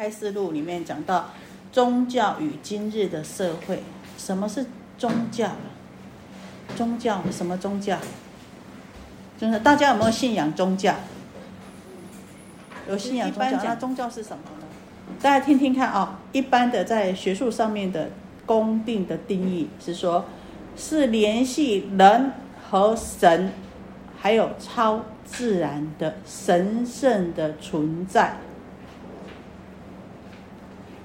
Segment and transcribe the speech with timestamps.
[0.00, 1.28] 开示录里面讲到
[1.70, 3.82] 宗教与今日的社会，
[4.16, 4.64] 什么是
[4.96, 5.50] 宗教？
[6.74, 7.98] 宗教什么宗教？
[9.38, 10.94] 就是大家有没有信仰宗教？
[12.88, 14.66] 有信仰宗教，那宗教是什么呢？
[15.20, 18.08] 大家听听看啊、一般的在学术上面的
[18.46, 20.24] 公定的定义是说，
[20.78, 22.32] 是联系人
[22.70, 23.52] 和神，
[24.18, 28.36] 还有超自然的神圣的存在。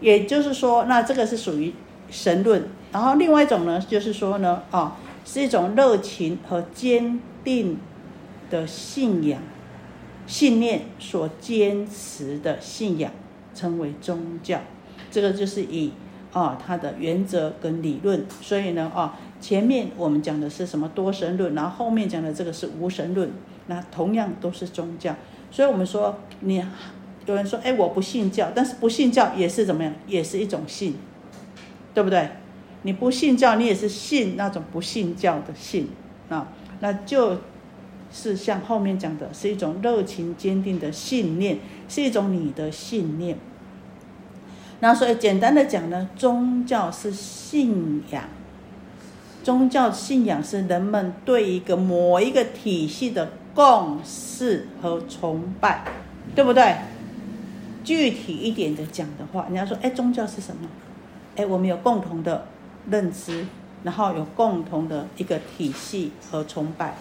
[0.02, 1.73] 也就是说，那这个是属于
[2.09, 2.67] 神论。
[2.91, 7.77] 然后另外一种呢，就是说呢，啊，是一种热情和坚定
[8.50, 9.41] 的信仰、
[10.27, 13.12] 信念所坚持的信仰，
[13.53, 14.59] 称为宗教。
[15.09, 15.91] 这个就是以
[16.31, 18.25] 啊它的原则跟理论。
[18.41, 23.31] 所以呢，啊前面我们讲的是什么多神论，然后后面讲的这个是无神论，
[23.67, 25.16] 那同样都是宗教。
[25.52, 26.64] 所以我们说你。
[27.25, 29.93] 有人说：“哎，我不信教，但是不信教也是怎么样？
[30.05, 30.95] 也是一种信，
[31.93, 32.29] 对不对？
[32.83, 35.89] 你不信教，你也是信那种不信教的信
[36.30, 36.50] 啊。
[36.81, 37.39] 那就
[38.11, 41.58] 是像后面讲的，是一种热情坚定的信念，
[41.89, 43.38] 是一种你的信念。
[44.81, 48.25] 那所以简单的讲呢，宗教是信仰，
[49.41, 55.85] 宗教信仰是人们对一个某一个体系的共识和崇拜，
[56.35, 56.75] 对不对？”
[57.86, 60.67] 具体一点的讲的话，人家说，哎，宗教是什么？
[61.38, 62.47] 哎，我们有共同的
[62.89, 63.45] 认知，
[63.83, 66.95] 然后有共同的一个体系和崇拜。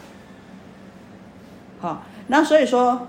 [1.80, 3.08] 好，那所以说，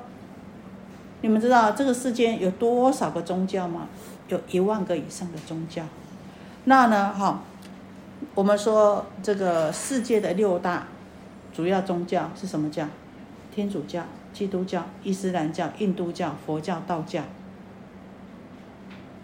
[1.22, 3.90] 你们知道这个世间有多少个宗教吗？
[4.30, 5.84] 有一万个以上的宗教。
[6.64, 7.42] 那呢，哈，
[8.34, 10.88] 我们说这个世界的六大
[11.54, 12.88] 主要宗教是什么教？
[13.54, 14.04] 天主教、
[14.34, 17.22] 基督教、伊斯兰教、印度教、佛教、道教。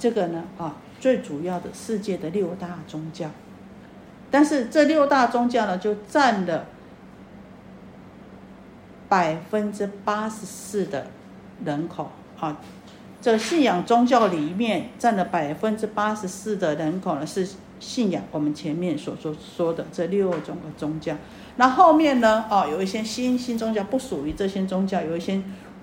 [0.02, 3.30] 这个呢，啊，最主要的世界的六大宗教，
[4.32, 6.66] 但是这六大宗教呢，就占了
[9.08, 11.06] 百分之八十四的
[11.64, 12.60] 人口啊。
[13.22, 17.48] 这信仰宗教里面占了百分之八十四的人口呢，是
[17.80, 21.16] 信仰我们前面所说说的这六种的宗教。
[21.58, 25.40] 那后面呢，哦，有一些新新宗教不属于这些宗教，有一些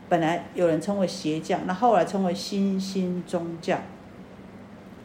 [0.09, 3.79] 本来有人称为邪教，那后来称为新兴宗教。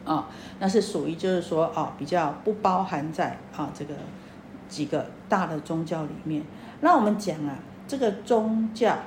[0.04, 0.28] 啊，
[0.58, 3.94] 那是属于就是说啊，比较不包含在啊这个
[4.68, 6.42] 几个大的宗教里面。
[6.80, 7.56] 那我们讲啊，
[7.88, 8.98] 这个宗教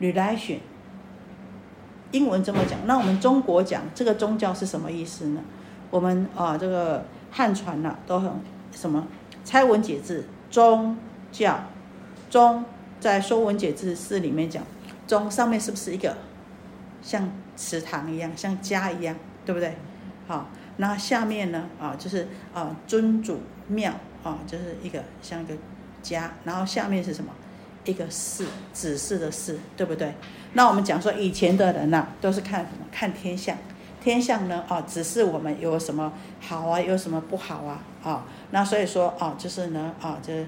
[0.00, 0.60] ，religion，
[2.12, 5.42] 英文这么讲，那我们中国讲这个宗教是什么意思呢？
[5.90, 8.30] 我们啊这个汉传呐都很
[8.72, 9.06] 什么？
[9.44, 10.96] 拆文解字，宗
[11.30, 11.60] 教，
[12.30, 12.64] 宗
[12.98, 14.62] 在说文解字四里面讲，
[15.06, 16.16] 宗上面是不是一个
[17.02, 17.30] 像？
[17.58, 19.74] 祠堂一样，像家一样，对不对？
[20.28, 21.68] 好，那下面呢？
[21.80, 23.92] 啊，就是啊，尊主庙
[24.22, 25.54] 啊，就是一个像一个
[26.00, 27.32] 家，然后下面是什么？
[27.84, 30.14] 一个寺，指示的寺，对不对？
[30.52, 32.86] 那我们讲说，以前的人呐，都是看什么？
[32.92, 33.56] 看天象，
[34.00, 34.64] 天象呢？
[34.68, 37.82] 啊，指示我们有什么好啊，有什么不好啊？
[38.04, 40.46] 啊，那所以说啊，就是呢，啊，就是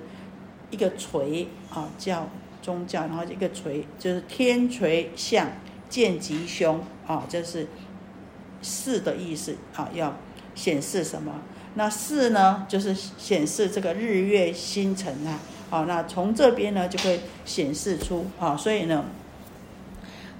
[0.71, 2.29] 一个锤啊，叫
[2.63, 5.49] 宗教，然后一个锤就是天锤象。
[5.91, 7.67] 见吉凶啊，这是
[8.63, 10.15] 四的意思啊，要
[10.55, 11.33] 显示什么？
[11.75, 15.41] 那四呢，就是显示这个日月星辰啊。
[15.71, 19.07] 好，那从这边呢，就会显示出啊，所以呢，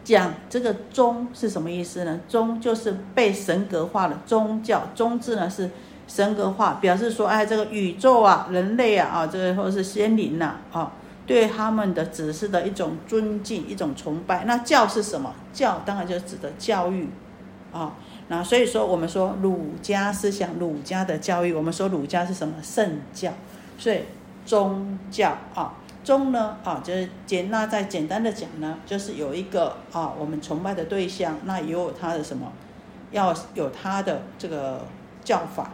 [0.05, 2.21] 讲这个宗是什么意思呢？
[2.29, 5.71] 宗就是被神格化的宗教，宗字呢是
[6.07, 10.93] 神格化，表示说，哎，这个宇宙啊，人类啊，啊，这个或是仙灵呐，啊。
[11.31, 14.43] 对他们的指示的一种尊敬、一种崇拜。
[14.47, 15.33] 那教是什么？
[15.53, 17.09] 教当然就是指的教育
[17.73, 17.95] 啊。
[18.27, 22.55] 那所以说，我们说儒家思想、儒家的教育，我们说儒家是什么？
[22.61, 23.31] 圣教。
[23.79, 24.01] 所以
[24.45, 32.51] 宗教啊，宗呢啊，就是简那再简单的讲呢，就是有一个啊，我们崇拜的对象，那也有他的什么，
[33.13, 34.85] 要有他的这个
[35.23, 35.71] 教法。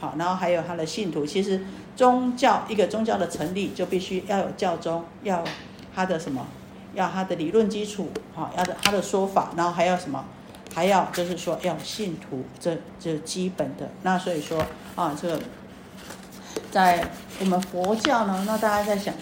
[0.00, 1.26] 好，然后还有他的信徒。
[1.26, 1.60] 其实
[1.96, 5.44] 宗教一个宗教的成立，就必须要有教宗，要
[5.94, 6.46] 他的什么，
[6.94, 10.24] 要他的理论基础，好，要的他的说法，然后还要什么，
[10.74, 13.90] 还要就是说要信徒，这这基本的。
[14.02, 14.64] 那所以说
[14.96, 15.40] 啊，这个
[16.70, 17.10] 在
[17.40, 19.14] 我们佛教呢，那大家在想，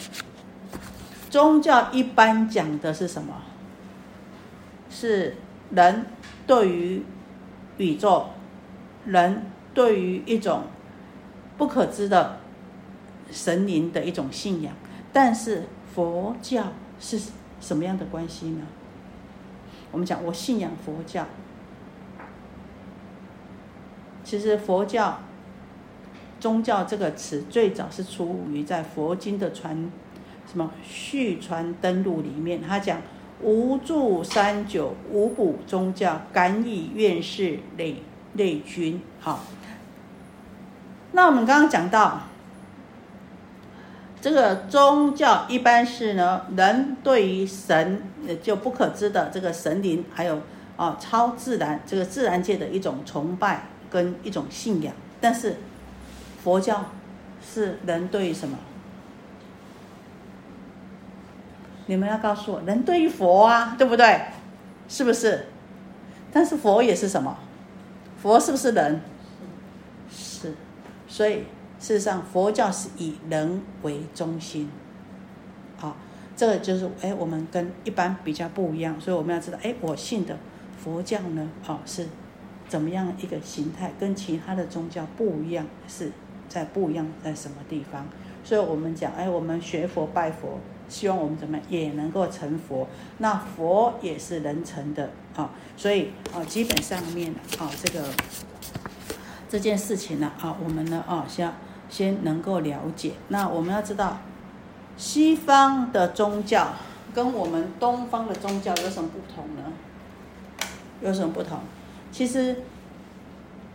[1.30, 3.34] 宗教一般讲的是什么？
[4.90, 5.36] 是
[5.70, 6.06] 人
[6.46, 7.04] 对于
[7.76, 8.30] 宇宙，
[9.04, 9.46] 人。
[9.74, 10.64] 对于一种
[11.56, 12.40] 不可知的
[13.32, 14.74] 神灵的一种信仰，
[15.12, 15.64] 但是
[15.94, 17.18] 佛教是
[17.60, 18.66] 什么样的关系呢？
[19.90, 21.26] 我们讲我信仰佛教，
[24.22, 25.20] 其实佛教
[26.38, 29.90] 宗教这个词最早是出于在佛经的传
[30.50, 33.00] 什么续传登录里面，他讲
[33.40, 38.02] 无住三九无补宗教，敢以愿事累
[38.34, 39.00] 累君。
[39.20, 39.40] 好，
[41.12, 42.22] 那我们刚刚讲到。
[44.22, 48.00] 这个宗教一般是呢，人对于神
[48.40, 50.40] 就不可知的这个神灵，还有
[50.76, 54.94] 啊超自然这个自然界的一种崇拜跟一种信仰。
[55.20, 55.56] 但是
[56.44, 56.84] 佛教
[57.44, 58.56] 是人对于什么？
[61.86, 64.20] 你们要告诉我，人对于佛啊，对不对？
[64.88, 65.46] 是不是？
[66.32, 67.36] 但是佛也是什么？
[68.22, 69.00] 佛是不是人？
[70.08, 70.54] 是，
[71.08, 71.42] 所以。
[71.82, 74.70] 事实上，佛教是以人为中心，
[75.80, 75.96] 啊，
[76.36, 80.38] 这个就是哎，我们跟一般比较不一样，所以我们要知道，哎，我信的
[80.78, 82.06] 佛教呢，啊，是
[82.68, 86.12] 怎么样一个形态，跟其他的宗教不一样，是
[86.48, 88.06] 在不一样在什么地方？
[88.44, 92.86] 所以我们讲，哎，我们学佛拜佛，希望我们怎么也能够成佛，
[93.18, 98.04] 那佛也是人成的，啊，所以啊，基本上面啊，这个
[99.48, 101.52] 这件事情呢，啊，我们呢，啊，像。
[101.92, 104.16] 先能够了解，那我们要知道，
[104.96, 106.68] 西方的宗教
[107.12, 109.62] 跟我们东方的宗教有什么不同呢？
[111.02, 111.58] 有什么不同？
[112.10, 112.62] 其实，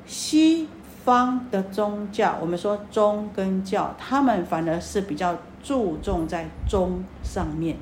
[0.07, 0.67] 西
[1.05, 7.77] 方的宗教，我们说宗跟教，他们反而是比较注重在宗上面。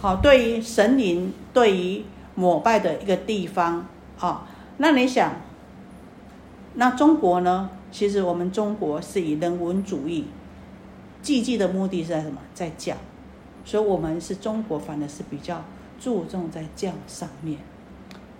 [0.00, 2.02] 好，对于神灵，对于
[2.34, 3.84] 膜拜的一个地方，
[4.18, 4.46] 啊，
[4.78, 5.34] 那你想，
[6.76, 7.68] 那中国呢？
[7.92, 10.24] 其实我们中国是以人文主义，
[11.20, 12.40] 祭祭的目的是在什么？
[12.54, 12.96] 在教，
[13.66, 15.62] 所以我们是中国，反而是比较
[16.00, 17.58] 注重在教上面。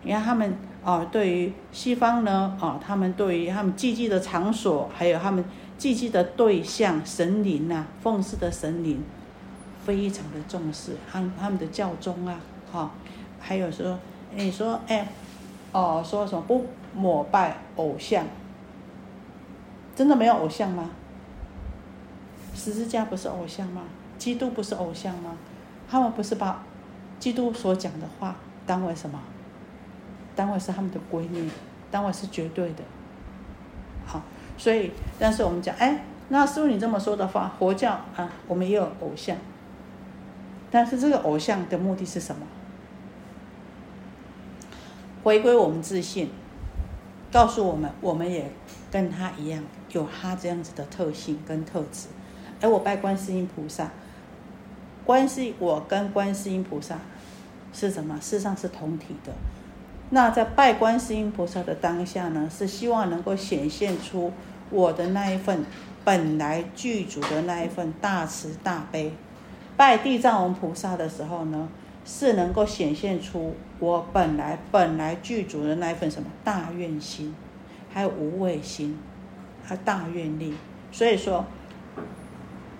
[0.02, 5.44] 你看他们啊，对于西方呢啊，他们对于他们祭祭的场所，还有他们
[5.76, 9.02] 祭祭的对象神灵呐，奉祀的神灵，
[9.84, 10.96] 非常的重视。
[11.08, 12.40] 他他们的教宗啊，
[12.72, 12.90] 哈，
[13.38, 13.98] 还有说，
[14.34, 15.06] 你说哎，
[15.72, 16.64] 哦，说什么不
[16.94, 18.24] 膜拜偶像？
[19.94, 20.90] 真的没有偶像吗？
[22.54, 23.82] 十字架不是偶像吗？
[24.18, 25.36] 基督不是偶像吗？
[25.90, 26.62] 他们不是把
[27.18, 28.36] 基督所讲的话
[28.66, 29.18] 当为什么？
[30.34, 31.50] 当为是他们的闺女，
[31.90, 32.82] 当为是绝对的。
[34.06, 34.22] 好，
[34.56, 39.36] 所以但是我们讲，哎，那师傅你这么说的话，佛教啊，我们也有偶像，
[40.70, 42.46] 但是这个偶像的目的是什么？
[45.22, 46.30] 回归我们自信，
[47.30, 48.50] 告诉我们，我们也
[48.90, 49.62] 跟他一样。
[49.92, 52.08] 有他这样子的特性跟特质，
[52.60, 53.90] 而我拜观世音菩萨，
[55.04, 56.98] 观世我跟观世音菩萨
[57.72, 58.18] 是什么？
[58.20, 59.32] 事实上是同体的。
[60.10, 64.32] 那在拜观世音菩萨的当下呢，是希望能够显现出
[64.70, 65.64] 我的那一份
[66.04, 69.12] 本来具足的那一份大慈大悲。
[69.76, 71.68] 拜地藏王菩萨的时候呢，
[72.04, 77.34] 是能够显现出我本来本来具足的那一份什么大愿心，
[77.90, 78.98] 还有无畏心。
[79.66, 80.54] 和大愿力，
[80.90, 81.44] 所以说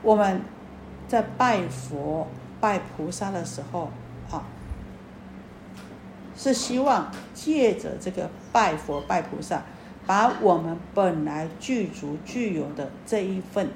[0.02, 0.42] 我们
[1.08, 2.26] 在拜佛、
[2.60, 3.90] 拜菩萨的时候，
[4.30, 4.42] 啊，
[6.36, 9.62] 是希望借着这个拜佛、拜菩萨，
[10.06, 13.68] 把我们本来具足、具有的这一份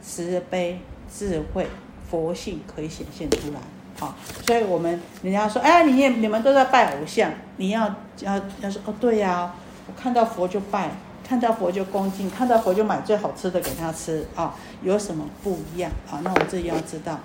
[0.00, 0.78] 慈悲、
[1.12, 1.66] 智慧、
[2.08, 3.60] 佛性可以显现出来。
[3.98, 4.14] 好，
[4.46, 9.52] 所以我们人家说，哎，你也你们都在拜偶像，你要要要说，哦，对呀，
[9.86, 10.90] 我看到佛就拜。
[11.26, 14.54] 看到佛就恭敬，看到佛就买最好吃的给他吃啊！
[14.82, 16.20] 有什么不一样啊？
[16.22, 17.18] 那我这里要知道，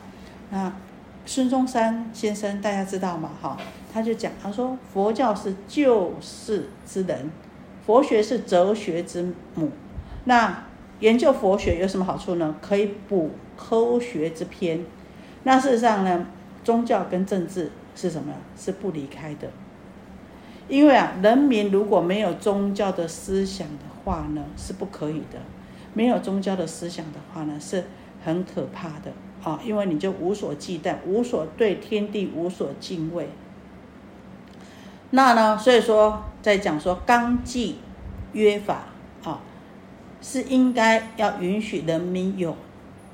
[0.49, 0.71] 那
[1.25, 3.29] 孙中山先生大家知道吗？
[3.41, 3.57] 哈，
[3.93, 7.29] 他就讲，他说佛教是救世之人，
[7.85, 9.69] 佛学是哲学之母。
[10.23, 10.63] 那
[11.01, 12.55] 研究佛学有什么好处呢？
[12.61, 14.85] 可以补科学之偏。
[15.43, 16.25] 那事实上呢，
[16.63, 18.33] 宗教跟政治是什么？
[18.57, 19.49] 是不离开的。
[20.69, 25.39] 因为啊，人民如果没有宗教的思想的话呢，是不可以的。
[25.95, 27.83] 没有宗教的思想的话呢，是
[28.23, 29.11] 很可怕的
[29.43, 29.59] 啊！
[29.65, 33.29] 因为你就无所忌惮，无所对天地无所敬畏。
[35.09, 37.79] 那呢，所以说在讲说纲纪
[38.33, 38.83] 约法
[39.23, 39.41] 啊，
[40.21, 42.55] 是应该要允许人民有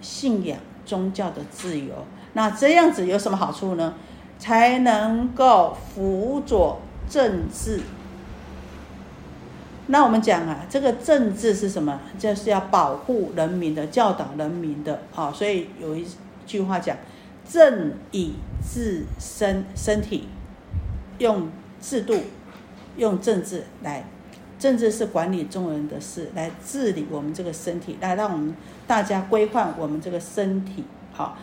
[0.02, 1.94] 信仰宗教的自由。
[2.34, 3.94] 那这样子有什么好处呢？
[4.38, 6.82] 才能够辅佐。
[7.10, 7.82] 政治，
[9.88, 12.00] 那我们讲啊，这个政治是什么？
[12.18, 15.32] 就是要保护人民的，教导人民的好。
[15.32, 16.08] 所以有一
[16.48, 16.98] 句话讲
[17.48, 18.34] ：“正以
[18.68, 20.28] 治身身体，
[21.20, 22.16] 用制度，
[22.98, 24.04] 用政治来
[24.58, 28.56] 政治是管理众人的事，来治理我们这个身体，来让我们
[28.88, 30.84] 大家规范我们这个身体。
[31.14, 31.38] 好，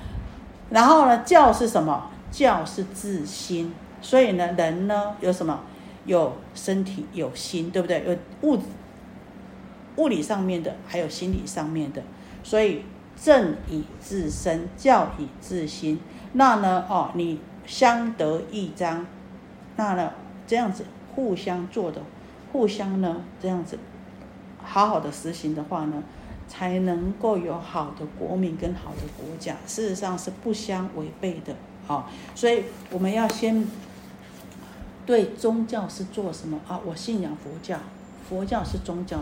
[0.71, 2.11] 然后呢，教是什么？
[2.33, 3.73] 教是自心。
[4.03, 5.61] 所以呢，人呢有什么？
[6.05, 8.05] 有身体，有心，对不对？
[8.05, 8.59] 有物
[9.95, 12.03] 物理上面的，还有心理上面的。
[12.43, 12.83] 所以
[13.17, 16.01] 正以自身，教以自心。
[16.33, 19.07] 那呢，哦，你相得益彰。
[19.77, 20.13] 那呢，
[20.45, 22.03] 这样子互相做的。
[22.53, 23.79] 互相呢，这样子
[24.61, 26.03] 好好的实行的话呢，
[26.49, 29.55] 才能够有好的国民跟好的国家。
[29.69, 31.55] 事实上是不相违背的
[31.87, 33.65] 啊，所以我们要先
[35.13, 36.81] 对宗教是做什么啊？
[36.87, 37.79] 我信仰佛教，
[38.27, 39.19] 佛教是宗教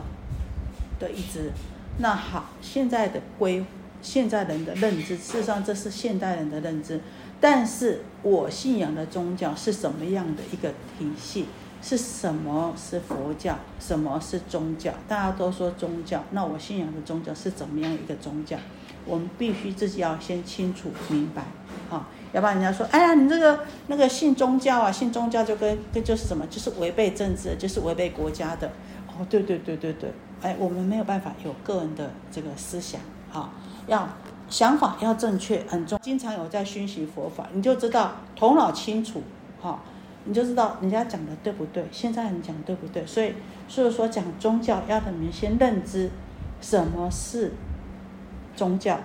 [1.00, 1.50] 的一支。
[1.99, 3.64] 那好，现在的规，
[4.00, 7.00] 现在人的认知，事实上这是现代人的认知。
[7.40, 11.47] 但是我信仰的宗教是什么样的一个体系？
[11.82, 13.59] 是什么是佛教？
[13.80, 14.92] 什么是宗教？
[15.09, 18.56] 大家都说宗教，那我信仰的宗教是怎么样一个宗教？
[19.04, 21.47] 我们必须自己要先清楚明白，
[21.90, 28.68] 啊，要不然人家说，哎呀，你这个那个信宗教啊，信宗教就跟跟就是什么，就是违背政治，就是违背国家的。
[29.08, 33.00] 哦，对对对对对，哎，我们没有办法有个人的这个思想，
[33.32, 33.50] 啊，
[33.87, 34.08] 要
[34.49, 35.99] 想法要正确，很重。
[36.02, 39.22] 经常有在熏习佛法，你就知道头脑清楚，
[39.60, 39.80] 哈。
[40.25, 43.32] 你就知道人家讲的对不对，现在人讲对不对，所以
[43.68, 46.10] 所以说讲宗教要你们先认知
[46.60, 47.54] 什么是
[48.54, 49.00] 宗教。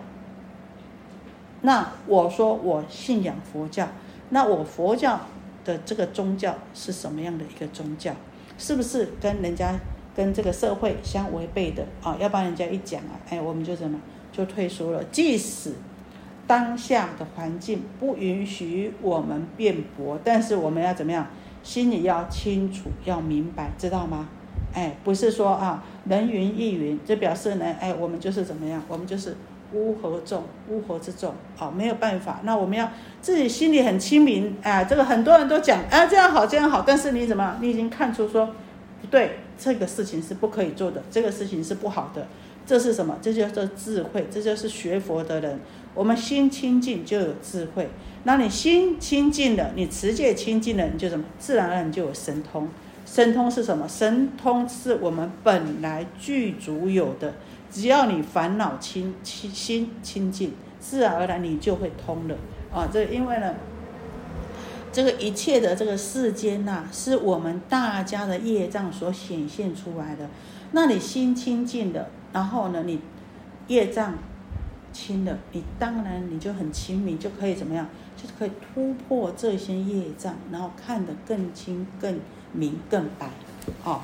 [1.65, 3.88] 那我说我信仰佛教，
[4.29, 5.19] 那我佛教
[5.65, 8.13] 的这个宗教是什么样的一个宗教？
[8.57, 9.74] 是不是跟人家
[10.15, 12.15] 跟这个社会相违背的啊？
[12.19, 14.00] 要不然人家一讲啊，哎，我们就怎么
[14.31, 15.74] 就退缩了，即使。
[16.48, 21.27] 当下的环境不允许我们辩驳，但是我们要怎么样？
[21.63, 24.29] 心里要清楚，要明白，知道吗？
[24.72, 28.79] 哎，不是说啊，人云亦云，这表示呢，哎，我们就是怎么样？
[28.88, 29.36] 我们就是
[29.75, 32.39] 乌合众，乌合之众，好，没有办法。
[32.44, 32.89] 那我们要
[33.22, 37.58] 自己心里很清明，哎，这个很多人都讲，哎，这样好，这样好，但是你怎么？
[37.62, 38.48] 你已经看出说
[39.01, 42.27] 不对，这个事情是不可以做的，这个事情是不好的。
[42.65, 43.17] 这是什么？
[43.22, 45.60] 这就是智慧，这就是学佛的人。
[45.94, 47.89] 我们心清净就有智慧，
[48.24, 51.25] 那你心清净了，你持戒清净了，你就什么？
[51.38, 52.67] 自然而然就有神通。
[53.05, 53.88] 神通是什么？
[53.88, 57.36] 神通是我们本来具足有的。
[57.75, 62.38] 只要你烦恼清清心清净，自然而然你就会通了
[62.74, 62.88] 啊！
[62.89, 63.53] 这因为呢，
[64.94, 70.29] 这个一切的这个世间呐，是我们大家的业障所显现出来的。
[70.72, 73.01] 那你心清净的，然后呢，你
[73.67, 74.13] 业障。
[74.94, 77.86] 清了，你当然你就很清明，就可以怎么样？
[78.15, 82.17] 就是可以突破这些业障，然后看得更清、更
[82.53, 83.29] 明、更白，
[83.84, 84.00] 哦。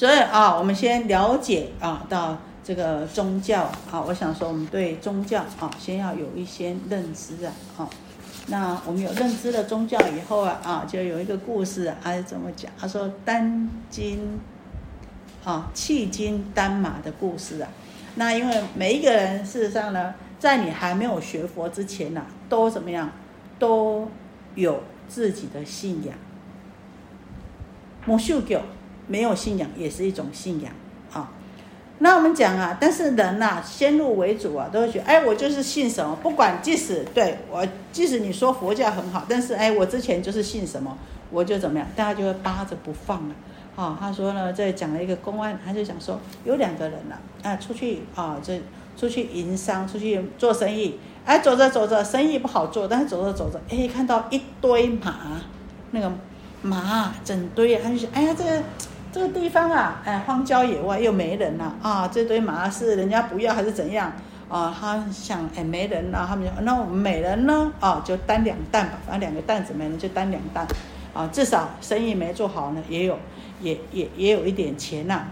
[0.00, 7.90] 所以啊，我们先了解啊，到这个宗教啊，我想说，我们对宗教啊，先要有一些认知啊，啊。
[8.46, 12.72] 那我们有认知了宗教以后啊，啊，就有一个故事啊，怎么讲？
[12.78, 14.40] 他说单金
[15.44, 17.68] 啊，弃金单马的故事啊。
[18.14, 23.12] 那因为每一个人事实上呢，在你还没有学佛之前呢，都怎么样，
[23.58, 24.08] 都
[24.54, 26.14] 有自己的信仰。
[28.06, 28.62] 某秀狗
[29.10, 30.72] 没有信仰也是一种信仰
[31.12, 31.32] 啊。
[31.98, 40.96] 那我们讲啊，但是人呐，先入为主啊，都会觉得，哎，我就是信什么，不管即使对我，即使你说佛教很好，但是哎，我之前就是信什么，
[41.30, 43.34] 我就怎么样，大家就会扒着不放了。
[43.76, 48.58] 啊，他说呢，在讲了一个公案，他就讲说有两个人呐，啊，出去啊，这
[48.96, 55.40] 出去营商，出去做生意，哎，走着走着，生意不好做，但是走着走着，哎，看到一堆马，
[55.90, 56.10] 那个
[56.62, 58.62] 马整堆，他就想，哎呀，这个
[59.12, 64.12] 这个地方啊，哎，荒郊野外又没人了，啊，这堆马是人家不要还是怎样？
[64.48, 70.66] 啊，他想，哎，没人了，他们就，那我们每人呢，啊，就担两担吧，反正两个担子，每人就担两担，
[71.12, 73.18] 啊，至少生意没做好呢，也有。
[73.62, 75.22] 也也也有一点钱呐，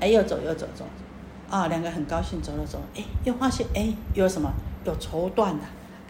[0.00, 0.84] 哎，又走又走走，
[1.48, 4.52] 啊，两个很高兴走了走，哎，又发现哎有什么
[4.84, 5.60] 有绸缎的，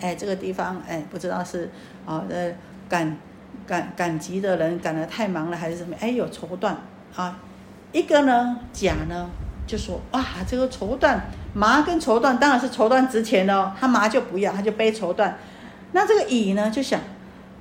[0.00, 1.70] 哎，这个地方哎不知道是
[2.04, 2.52] 啊呃
[2.88, 3.16] 赶
[3.66, 6.74] 赶赶集的人赶得太忙了还是什么，哎有绸缎
[7.14, 7.38] 啊，
[7.92, 9.28] 一个呢甲呢
[9.66, 11.18] 就说哇这个绸缎
[11.54, 15.32] 麻跟绸缎当然是绸缎值钱哦，他麻就不要他就背绸缎，
[15.92, 17.00] 那这个乙呢就想。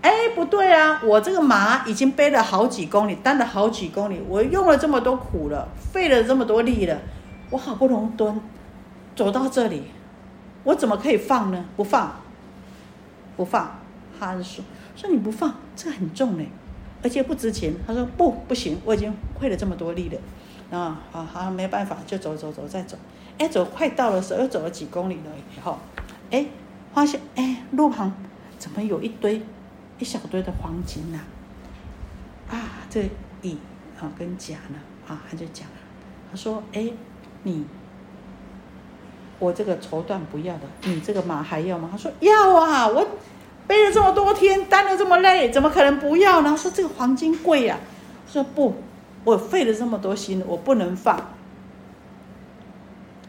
[0.01, 1.01] 哎，不对啊！
[1.03, 6.97] 我这个麻已经背了好几公里，担了好几公里，我用了这么多苦了，费了这么多力了，
[7.49, 8.39] 我好不容易蹲，
[9.13, 9.91] 走到这里，
[10.63, 11.65] 我怎么可以放呢？
[11.75, 12.15] 不放，
[13.35, 13.77] 不放。
[14.17, 14.63] 他说
[14.95, 16.49] ：“说你不放，这个很重嘞。
[17.01, 17.73] 而且不值钱。
[17.87, 22.97] 他说不，不行，我已经费了这么多力了，啊，好，好，没办法，就走走走，再走。
[23.37, 25.79] 哎，走快到的时候，又走了几公里了以后，
[26.29, 26.45] 哎，
[26.93, 28.11] 发现哎，路旁
[28.57, 29.41] 怎么有一堆
[29.97, 31.19] 一小堆的黄金呐？
[32.51, 33.09] 啊，这
[33.41, 33.57] 乙
[33.97, 34.75] 啊跟甲呢
[35.07, 35.65] 啊，他就讲，
[36.29, 36.91] 他说哎，
[37.43, 37.65] 你。
[39.39, 41.87] 我这个绸缎不要的，你这个马还要吗？
[41.89, 43.07] 他说要啊，我
[43.69, 46.57] 背了这么多天，担了这么累，怎么可能不要呢？
[46.57, 47.77] 说这个黄金贵呀，
[48.27, 48.73] 说不，
[49.23, 51.15] 我费了这么多心，我不能放。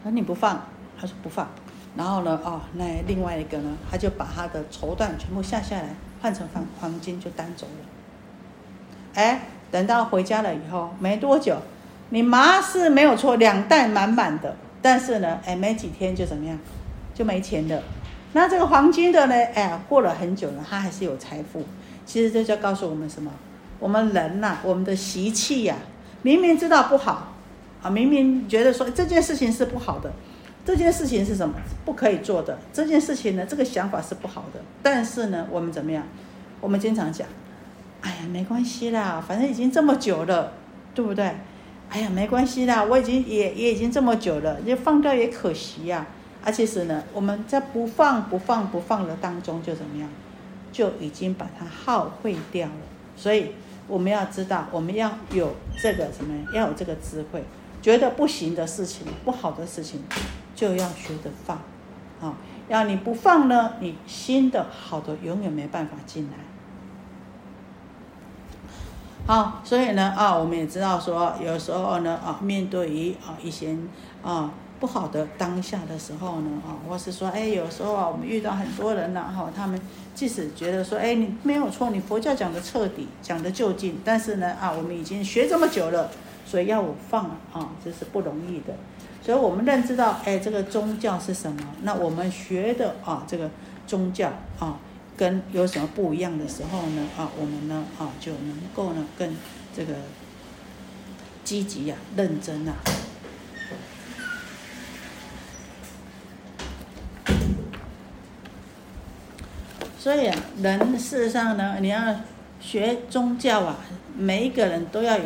[0.02, 0.64] 说你不放，
[0.98, 1.46] 他说不放。
[1.94, 9.20] 然后呢，哦，那另外一个呢，他就把他的绸缎全部下下来，换成黄黄金就担走了。
[9.20, 11.58] 哎，等到回家了以后，没多久，
[12.08, 14.56] 你妈是没有错，两袋满满的。
[14.80, 16.58] 但是呢，哎，没几天就怎么样，
[17.12, 17.82] 就没钱了。
[18.32, 21.64] 那这个黄金的呢，哎，过了很久了，他还是有财富。
[22.06, 23.30] 其实这就告诉我们什么？
[23.78, 25.76] 我们人呐，我们的习气呀，
[26.22, 27.32] 明明知道不好，
[27.82, 30.12] 啊，明明觉得说这件事情是不好的，
[30.64, 31.54] 这件事情是什么？
[31.84, 32.58] 不可以做的。
[32.72, 34.60] 这件事情呢，这个想法是不好的。
[34.82, 36.04] 但是呢，我们怎么样？
[36.60, 37.26] 我们经常讲，
[38.02, 40.52] 哎呀，没关系啦，反正已经这么久了，
[40.94, 41.24] 对不对？
[41.88, 46.06] 哎呀，没关系啦，我已经也也已经这么久了，就放掉也可惜呀。
[46.44, 50.08] 而其实呢，我们在不放不放不放的当中，就怎么样，
[50.72, 52.74] 就已经把它耗费掉了。
[53.16, 53.52] 所以
[53.86, 57.44] 我们要知道，我们要有这个什么，要有这个智慧，
[57.82, 60.02] 觉得不行的事情、不好的事情，
[60.54, 61.58] 就要学着放。
[62.20, 62.36] 啊，
[62.68, 66.36] 要你不放呢，你新的好的永远没办法进来。
[69.26, 73.76] 好，所以呢，啊，我们也知道说，有时候呢，啊，面对于啊一些
[74.22, 79.80] 啊不好的当下的时候呢，啊，或是说，哎，有时候啊，我们遇到很多人呢，哈，他们
[80.14, 86.10] 即使觉得说，哎，你没有错，你佛教讲的彻底，讲的就近，但是呢，啊，我们已经学这么久了，
[86.46, 88.74] 所以要我放啊，这是不容易的。
[89.22, 91.62] 所以我们认知到，哎，这个宗教是什么？
[91.82, 93.50] 那我们学的啊，这个
[93.86, 94.78] 宗教啊。
[95.16, 97.06] 跟有什么不一样的时候呢？
[97.14, 99.36] 啊，我们呢啊就能够呢更
[99.76, 99.92] 这个
[101.44, 102.72] 积极呀、认真啊。
[110.00, 112.00] 所以啊，人事实上呢，你要
[112.58, 113.76] 学宗教啊，
[114.16, 115.24] 每一个人都要有，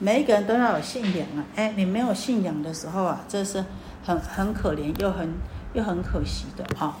[0.00, 1.46] 每一个人都要有信仰啊。
[1.54, 3.64] 哎，你没有信仰的时候啊，这是
[4.04, 5.34] 很很可怜又很
[5.74, 6.98] 又很可惜的啊。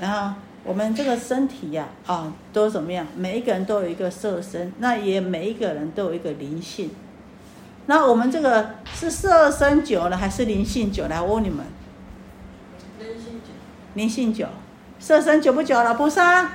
[0.00, 0.34] 然后。
[0.66, 3.06] 我们这个身体呀，啊，都怎么样？
[3.14, 6.90] 每一个人都有一个色身，那也每一个人都有一个灵性。
[7.84, 11.06] 那我们这个是色身久了，还是灵性久？
[11.06, 11.66] 来问你们。
[12.98, 13.52] 灵性久。
[13.92, 14.46] 灵性久，
[15.04, 15.92] 色身久不久了？
[15.92, 16.48] 菩萨，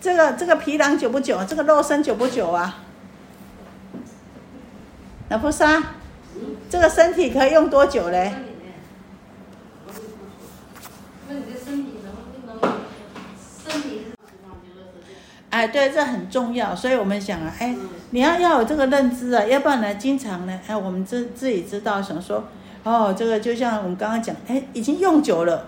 [0.00, 1.40] 这个这个皮囊久不久？
[1.42, 2.84] 这个肉身久不久啊？
[5.28, 5.82] 那菩萨，
[6.70, 8.32] 这个身体可以用多久嘞？
[15.50, 17.74] 哎，对，这很重要，所以我们想啊，哎，
[18.10, 22.44] 你要要有这个认知啊，要不然呢，经常呢，哎，我们自自己知道，想说，
[22.84, 25.66] 哦，这个就像我们刚刚讲，哎，已经用久了，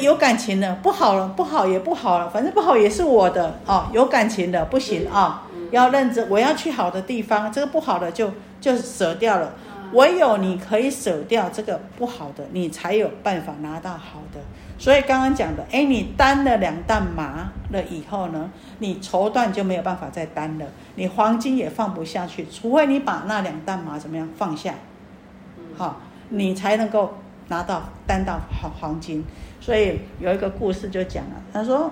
[0.00, 8.30] 有感情的，不好了，不好也不好了，反正不好也是我的哦，有感情的不行啊，要认真，我要去好的地方，这个不好的就
[8.60, 9.52] 就舍掉了，
[9.92, 14.40] 唯有你可以舍掉这个不好的，你才有办法拿到好的。
[14.78, 24.74] 所以刚刚讲的，哎，你担了两担麻了以后呢，你绸缎就没有办法再担了，你黄金也放不下去，除非你把那两担麻怎么样放下，
[25.76, 27.14] 好，你才能够
[27.48, 29.24] 拿到担到黄黄金。
[29.62, 31.88] 所以有一个故事就讲了，他说，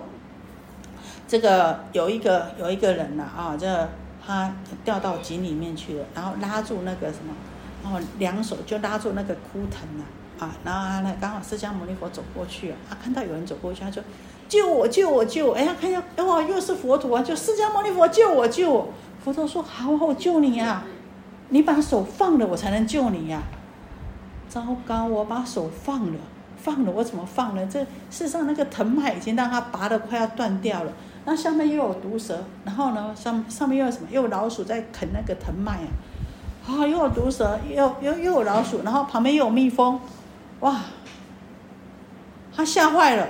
[1.29, 3.89] 这个有一个有一个人呐啊，这
[4.27, 4.53] 他
[4.85, 7.33] 掉到井里面去了，然后拉住那个什么，
[7.85, 10.05] 然后两手就拉住那个枯藤啊。
[10.41, 14.03] 啊，然后他呢，刚好释迦牟尼佛走过去啊，他看到有人走过去，他说
[14.49, 18.89] ：“救我，救我，救我！”哎呀，看下，哇，又是佛陀啊，就释迦牟尼佛救我，救我！
[19.23, 20.83] 佛陀说：“好，我救你呀，
[21.51, 23.43] 你把手放了，我才能救你呀。”
[24.49, 26.19] 糟糕，我把手放了，
[26.62, 27.66] 放了，我怎么放呢？
[27.70, 30.92] 这世上那个藤蔓已经让它拔的快要断掉了，
[31.25, 34.09] 那下面又有毒蛇，然后呢，上上面又有什么？
[34.11, 35.88] 又有老鼠在啃那个藤蔓啊！
[36.68, 40.01] 啊，又有毒蛇，又又又有老鼠，然后旁边又有蜜蜂。
[40.61, 40.81] 哇！
[42.55, 43.27] 他吓坏了，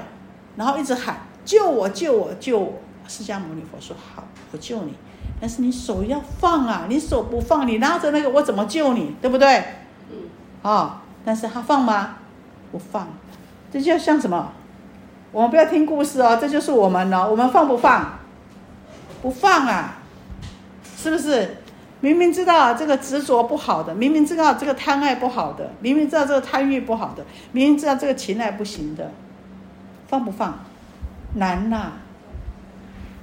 [0.56, 1.88] 然后一直喊：“救我！
[1.88, 2.34] 救我！
[2.40, 2.72] 救我！”
[3.06, 4.94] 释迦牟尼佛说：“好，我救你，
[5.40, 6.86] 但是你手要放啊！
[6.88, 9.14] 你手不放，你拉着那个，我怎么救你？
[9.20, 9.62] 对不对？”
[10.10, 10.16] 嗯。
[10.62, 11.02] 啊！
[11.24, 12.16] 但是他放吗？
[12.72, 13.08] 不放。
[13.70, 14.52] 这就像什么？
[15.32, 17.28] 我们不要听故事哦，这就是我们哦。
[17.30, 18.18] 我们放不放？
[19.22, 19.98] 不放啊！
[20.96, 21.56] 是不是？
[22.00, 29.10] 明明知道这个执着不好的，明明知道这个贪爱不好的，明明知道这个贪欲不好的，明明知道这个情爱不行的，
[30.08, 30.58] 放不放？
[31.34, 31.92] 难呐！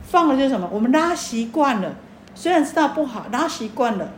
[0.03, 0.69] 放了就是什么？
[0.71, 1.95] 我们拉习惯了，
[2.35, 4.09] 虽然知道不好，拉习惯了，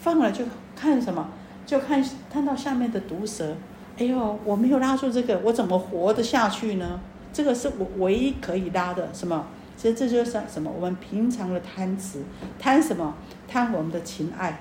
[0.00, 0.44] 放了就
[0.76, 1.28] 看什么？
[1.64, 3.56] 就看看到下面的毒蛇。
[3.98, 7.00] 哎呦，我没有拉住这个，我怎么活得下去呢？
[7.32, 9.46] 这个是我唯一可以拉的，什么？
[9.76, 10.70] 其实这就是什么？
[10.74, 12.22] 我们平常的贪执，
[12.60, 13.14] 贪什么？
[13.48, 14.60] 贪我们的情爱，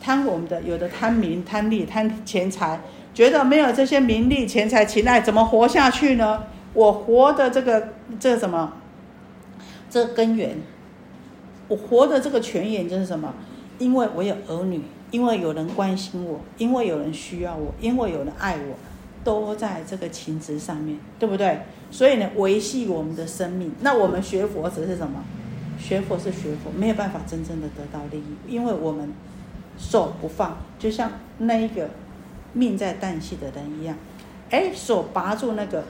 [0.00, 2.80] 贪我们的有的贪名、贪利、贪钱财，
[3.12, 6.44] 觉得没有这些名利、钱财、情爱，怎么活下去呢？
[6.74, 7.88] 我活的这个
[8.20, 8.74] 这什么？
[9.90, 10.56] 这根源，
[11.66, 13.34] 我活的这个泉眼就是什么？
[13.78, 18.76] 因为我有儿女，因为有人关心我，因为有人需要我，因为有人爱我，
[19.24, 21.60] 都在这个情执上面，对不对？
[21.90, 23.72] 所以呢，维系我们的生命。
[23.80, 25.24] 那我们学佛只是什么？
[25.78, 29.12] 学佛是学佛，没有办法真正的得到利益，因为我们
[29.78, 31.88] 手不放，就像那一个
[32.52, 33.96] 命在旦夕的人一样，
[34.50, 35.84] 哎，手拔住那个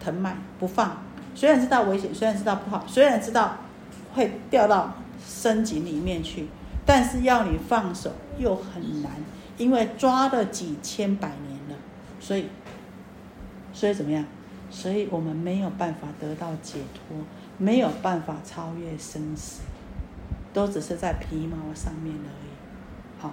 [0.00, 1.02] 藤蔓不放，
[1.34, 3.56] 虽然知道危险，虽然知道不好，虽然知道
[4.14, 4.94] 会掉到
[5.26, 6.46] 深井里面去，
[6.84, 9.12] 但是要你放手又很难，
[9.58, 11.76] 因为抓了几千百年了，
[12.20, 12.46] 所以，
[13.72, 14.24] 所以怎么样？
[14.70, 17.16] 所以我们没有办法得到解脱。
[17.58, 19.60] 没有办法超越生死，
[20.52, 23.20] 都只是在皮毛上面而已。
[23.20, 23.30] 好，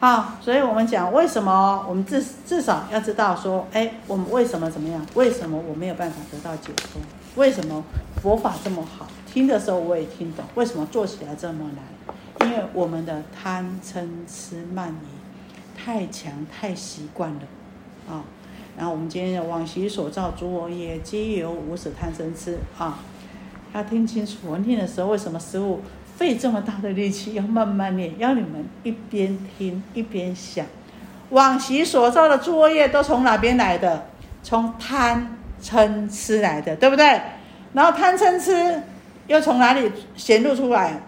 [0.00, 5.06] 好，所以我们讲为什么我们至至少要知道说，哎，我们为什么怎么样？
[5.14, 7.00] 为什么我没有办法得到解脱？
[7.36, 7.84] 为什么
[8.20, 9.06] 佛法这么好？
[9.32, 12.46] 听的时候我也听懂，为什么做起来这么难？
[12.46, 17.40] 因为我们的贪嗔痴慢疑太强，太习惯了，
[18.10, 18.22] 啊。
[18.76, 23.00] 然后我们今天往昔所造诸恶业，皆由无始贪嗔痴啊！
[23.74, 25.80] 要听清楚，我念的时候为什么师傅
[26.16, 30.66] 费这么大的力气要慢慢念，要你们一边听一边想。
[31.30, 34.06] 往昔所造的诸恶业都从哪边来的？
[34.42, 37.20] 从贪嗔痴来的，对不对？
[37.72, 38.82] 然后贪嗔痴
[39.32, 41.00] 又从哪里显露出来？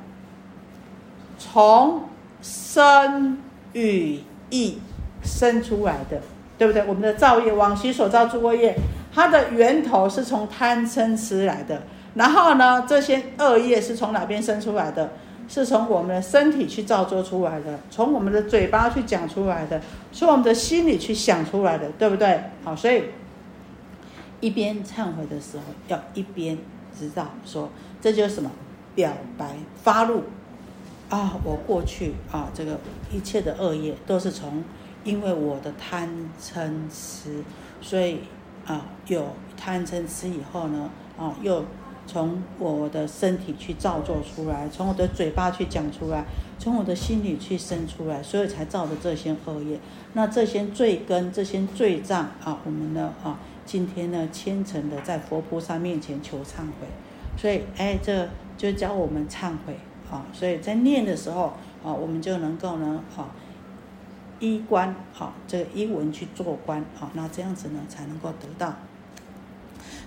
[1.38, 2.08] 从
[2.40, 3.38] 生
[3.72, 4.78] 与意
[5.22, 6.20] 生出来的。
[6.56, 6.84] 对不对？
[6.86, 8.76] 我们的造业，往昔所造诸恶业，
[9.12, 11.82] 它的源头是从贪嗔痴来的。
[12.14, 15.14] 然后呢，这些恶业是从哪边生出来的？
[15.48, 19.80] 是从我们的身体去造作出来的，从我们的嘴巴去讲出来的，
[20.12, 22.40] 从我们的心里去想出来的，对不对？
[22.62, 23.02] 好，所以
[24.38, 26.56] 一边忏悔的时候，要一边
[26.96, 27.68] 知道说，
[28.04, 28.50] 这就是什么？
[28.94, 30.24] 表白发怒
[31.08, 31.40] 啊！
[31.42, 32.78] 我过去啊，这个
[33.10, 34.62] 一切的恶业都是从。
[35.04, 36.06] 因为我的贪
[36.38, 37.42] 嗔痴，
[37.80, 38.18] 所以
[38.66, 41.64] 啊，有贪嗔痴以后呢，啊，又
[42.06, 46.26] 从我的身体去造作出来，从我的嘴巴去讲出来，
[46.58, 49.80] 从我的心里去生出来，所以才造的这些恶业。
[50.12, 56.86] 那这些罪根、这些罪障啊，我们呢啊，今天呢虔诚的在佛菩萨面前求忏悔。
[57.36, 59.78] 所以哎，这就教我们忏悔
[60.10, 60.24] 啊。
[60.32, 61.52] 所以在念的时候
[61.84, 63.28] 啊，我们就能够呢啊。
[64.40, 68.74] 衣冠，好，这个衣文去做官，好，那这样子呢，才能够得到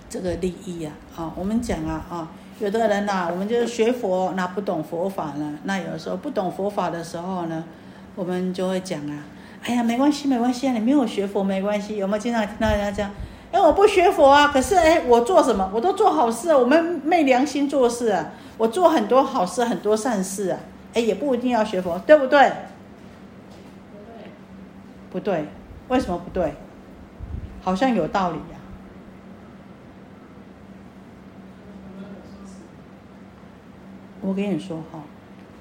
[0.08, 7.64] 这个利益呀，好，我们讲啊，啊，有的人呐，我们就是学佛，那不懂佛法呢，那有时候不懂佛法的时候呢，
[8.14, 9.24] 我们就会讲啊，
[9.64, 13.10] 哎呀，没关系，没关系啊，你没有学佛没关系，有没有经常听到人家讲，
[13.50, 20.60] 哎，我不学佛啊，可是哎，我做什么，我都做好事，我们昧良心做事啊，我做很多好事，很多善事啊，
[20.94, 22.52] 哎，也不一定要学佛，对不对？
[25.10, 25.46] 不对，
[25.88, 26.52] 为什么不对？
[27.62, 28.58] 好像有道理呀。
[34.20, 35.00] 我跟你说哈，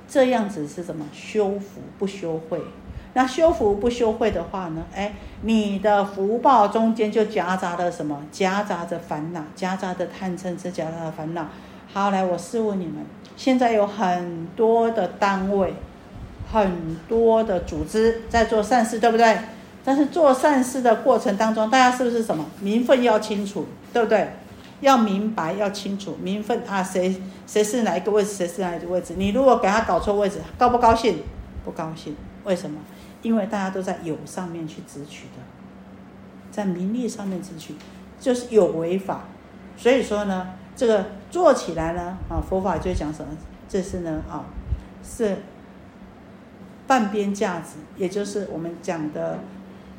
[0.07, 1.05] 这样子是什么？
[1.13, 2.59] 修福不修慧。
[3.17, 4.85] 那修福不修慧的话呢？
[4.93, 8.21] 哎，你的福报中间就夹杂了什么？
[8.31, 11.47] 夹杂着烦恼，夹杂着贪嗔痴，夹杂着烦恼。
[11.91, 13.03] 好，来，我试问你们，
[13.35, 15.73] 现在有很多的单位。
[16.53, 19.35] 很多的组织在做善事，对不对？
[19.83, 24.29] 但是做善事的过程当中，大家是不是什么名分要清楚，对不对？
[24.81, 29.15] 要明白，要清楚名分啊，谁谁是哪一个位置，谁是哪一个位置？
[29.17, 31.23] 你如果给他搞错位置，高不高兴？
[31.65, 32.15] 不高兴。
[32.43, 32.79] 为什么？
[33.27, 35.43] 因为大家都在有上面去支取的，
[36.49, 37.75] 在名利上面支取，
[38.21, 39.25] 就是有违法。
[39.75, 43.35] 所以说呢，这个做起来呢，啊，佛法就讲什么？
[43.67, 44.45] 这是呢，啊，
[45.03, 45.35] 是。
[46.87, 49.39] 半边架子，也就是我们讲的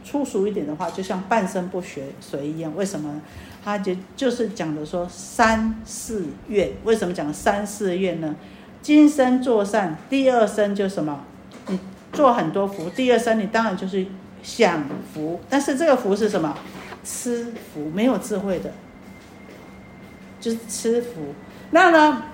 [0.02, 2.74] 粗俗一点的话，就像半身不遂水一样。
[2.74, 3.20] 为什么？
[3.62, 6.72] 他就就是讲的说三四愿。
[6.84, 8.34] 为什么讲三四愿呢？
[8.80, 11.20] 今生做善，第二生就什么？
[11.66, 11.78] 你
[12.18, 14.04] 做很多福，第二生你当然就是
[14.42, 14.82] 享
[15.14, 16.52] 福，但是这个福是什么？
[17.04, 18.72] 吃福，没有智慧的，
[20.40, 21.32] 就是吃福。
[21.70, 22.24] 那呢？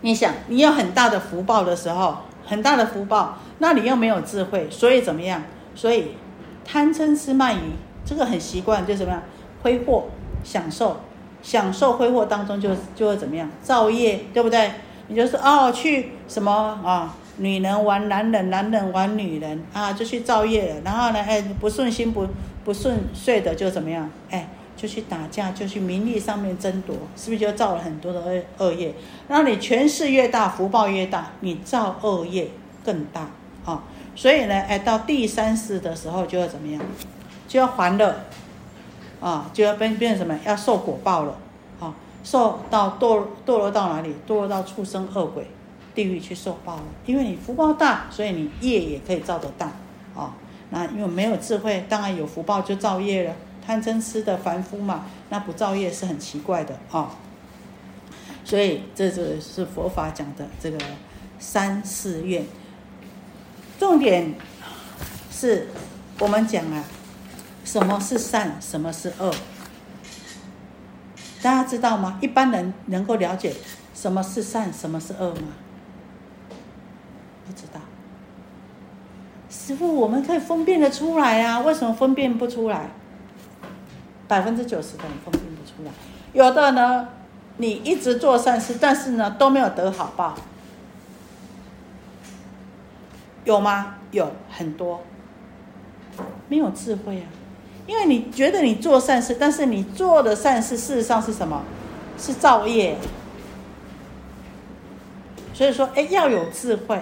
[0.00, 5.44] 你想，你有很大的福报的时候，很大的福报，那你又没有智慧，所以怎么样？
[5.76, 6.16] 所以
[6.64, 7.60] 贪嗔痴慢疑，
[8.04, 9.22] 这个很习惯，就怎么样？
[9.62, 10.08] 挥霍、
[10.42, 11.02] 享受、
[11.40, 13.48] 享受挥霍当中，就就会怎么样？
[13.62, 14.72] 造业，对不对？
[15.06, 17.14] 你就是哦，去什么啊？
[17.36, 20.80] 女人玩男人，男人玩女人啊，就去造业了。
[20.84, 22.26] 然后呢，哎，不顺心不
[22.64, 24.10] 不顺遂的就怎么样？
[24.30, 24.48] 哎。
[24.74, 28.92] 就去打架，就去名利上面争夺，是不是就造了很多的恶恶业？
[29.28, 32.48] 那你权势越大，福报越大，你造恶业
[32.82, 33.28] 更大
[33.64, 33.84] 啊！
[34.16, 36.82] 所以呢，哎，到第三世的时候就要怎么样？
[37.46, 38.24] 就要还了
[39.20, 39.48] 啊！
[39.52, 40.36] 就要变变什么？
[40.44, 41.36] 要受果报了
[41.78, 41.94] 啊！
[42.24, 44.16] 受到堕堕落到哪里？
[44.26, 45.46] 堕落到畜生恶鬼
[45.94, 46.84] 地狱去受报了。
[47.06, 49.72] 因为你福报大，所以你业也可以造得大
[50.14, 50.34] 啊！
[50.70, 53.34] 那因为没有智慧，当然有福报就造业了。
[53.64, 57.10] 贪嗔痴的凡夫嘛，那不造业是很奇怪的啊。
[58.44, 60.78] 所以这就是佛法讲的这个
[61.38, 62.44] 三四愿。
[63.78, 64.34] 重点
[65.30, 65.68] 是
[66.18, 66.84] 我们讲啊，
[67.64, 69.32] 什么是善，什么是恶？
[71.40, 72.18] 大家知道吗？
[72.20, 73.54] 一般人能够了解
[73.94, 75.48] 什么是善，什么是恶吗？
[77.52, 77.80] 不知道。
[79.50, 82.88] 师傅，我们可以分辨得出来啊，为什么分辨不出来？
[84.26, 85.92] 百分之九十的人分辨不出来，
[86.32, 87.08] 有的呢，
[87.58, 90.34] 你一直做善事，但是呢都没有得好报，
[93.44, 93.96] 有吗？
[94.10, 95.02] 有很多，
[96.48, 97.28] 没有智慧啊，
[97.86, 101.62] 因为你觉得你做善事，但是你做的善事事实上是什么？
[102.16, 102.96] 是造业。
[105.52, 106.98] 所以说，哎，要有智慧，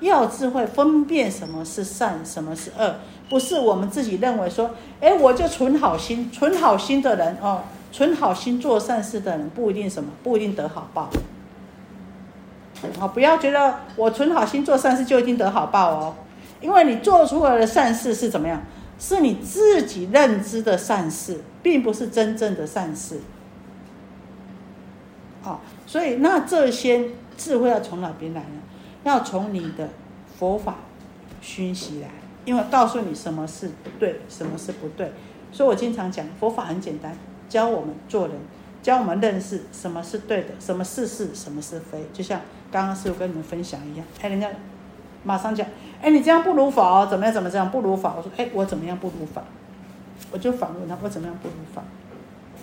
[0.00, 2.96] 要智慧分辨什么是善，什么是恶。
[3.28, 11.08] 不是我们自己认为说，哎，我就存好心，存好心的人哦，存好心做善事的人不一定什么，不一定得好报。
[12.98, 16.14] 好，不要觉得我存好心做善事就一定得好报哦，
[16.60, 18.62] 因为你做出来的善事是怎么样？
[18.98, 23.20] 是你自己认知的善事，并不是真正的善事。
[25.44, 28.46] 哦，所以那这些智慧要从哪边来呢？
[29.04, 29.88] 要从你的
[30.38, 30.76] 佛法
[31.40, 32.08] 熏习来。
[32.46, 35.12] 因为告诉你什么是对，什么是不对，
[35.52, 37.14] 所以我经常讲佛法很简单，
[37.50, 38.36] 教我们做人，
[38.82, 42.02] 教我们认识什么是对的，什么是是，什么是非。
[42.14, 42.40] 就像
[42.72, 44.48] 刚刚师傅跟你们分享一样，哎，人家
[45.22, 45.66] 马上讲，
[46.00, 48.14] 哎，你这样不如法哦，怎么样，怎么这样不如法？
[48.16, 49.42] 我说，哎，我怎么样不如法？
[50.32, 51.82] 我就反问他，我怎么样不如法？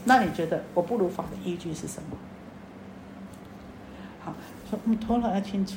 [0.06, 2.18] 那你觉得我不如法的依据是什么？
[4.22, 4.34] 好，
[4.70, 5.76] 说我们头脑要清楚，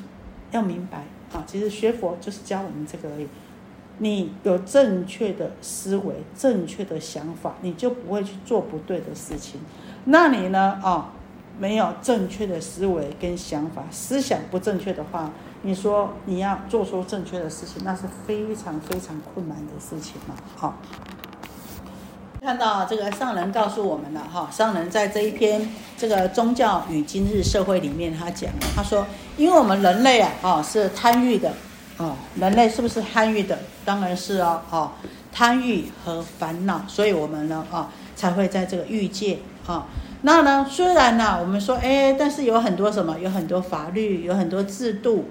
[0.51, 1.45] 要明白啊。
[1.47, 3.27] 其实学佛就是教我们这个而已。
[3.99, 9.61] 你有正确的思维、正确的想法，你就不会去做不对的事情。
[10.05, 10.81] 那你呢？
[10.83, 11.13] 啊，
[11.59, 20.35] 没有正确的思维跟想法，思想不正确的话，你说你要做出正确的事情，那是非常非常困难的事情嘛。
[20.57, 20.79] 好，
[22.43, 31.53] 看到这个上人告诉我们了哈，上人在这一篇这个宗教与今日社会里面，他讲，他说，因为我们人类啊，啊是贪欲的。
[31.99, 33.59] 哦，人类是不是贪欲的？
[33.85, 34.91] 当然是哦，哦，
[35.31, 39.87] 贪欲和烦恼，所以我们呢，啊，才会在这个欲界啊。
[40.23, 45.29] 那呢，虽然呢，我们说，哎，但是有很多什么，有很多法律，有很多制度，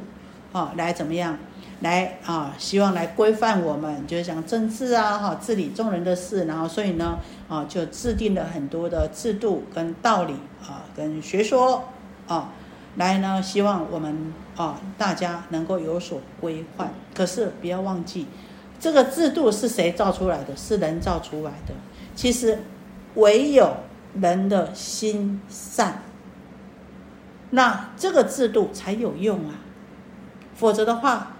[0.51, 1.39] 啊，来怎么样，
[1.81, 11.85] 来啊，希望来规范我们，就是讲政治啊，哈，治理众人的事，然后所以呢，啊，就制定了很多的制度跟道理啊，跟学说
[12.27, 12.51] 啊。
[12.95, 16.91] 来呢，希望我们啊，大家能够有所规范。
[17.13, 18.25] 可是不要忘记，
[18.79, 20.55] 这个制度是谁造出来的？
[20.57, 21.73] 是人造出来的。
[22.15, 22.59] 其实
[23.13, 23.77] 唯有
[24.19, 26.01] 人的心善，
[27.51, 29.53] 那这个制度才有用啊。
[30.55, 31.37] 否则的话，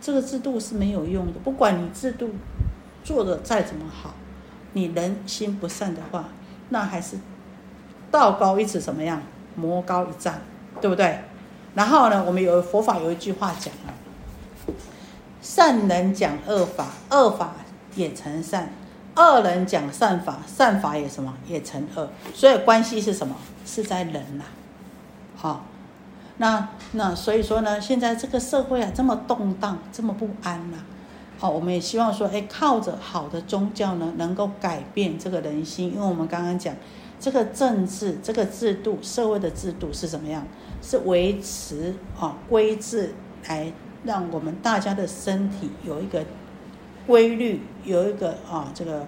[0.00, 1.40] 这个制度是没有用的。
[1.44, 2.30] 不管你制度
[3.04, 4.14] 做的再怎么好，
[4.72, 6.26] 你人心不善的话，
[6.68, 7.16] 那还是
[8.10, 9.22] 道高一尺，什么样？
[9.54, 10.34] 魔高一丈。
[10.78, 11.20] 对不对？
[11.74, 13.96] 然后呢，我们有佛法有一句话讲啊，
[15.40, 17.54] 善人讲恶法，恶法
[17.94, 18.66] 也成善；
[19.16, 22.10] 恶人讲善法，善法也什么也成恶。
[22.34, 23.34] 所以关系是什么？
[23.64, 24.44] 是在人呐。
[25.34, 25.64] 好，
[26.38, 30.78] 那那所以说呢，现在这个社会啊这么动荡，这么不安呐。
[31.38, 35.92] 好，我们也希望说，哎，靠着好的宗教呢，能够改变这个人心。
[35.94, 36.74] 因为我们刚刚讲，
[37.20, 40.46] 这个政治、这个制度、社会的制度是怎么样？
[40.82, 43.14] 是维持啊规制，
[43.48, 43.72] 来
[44.04, 46.24] 让我们大家的身体有一个
[47.06, 49.06] 规律，有一个啊这个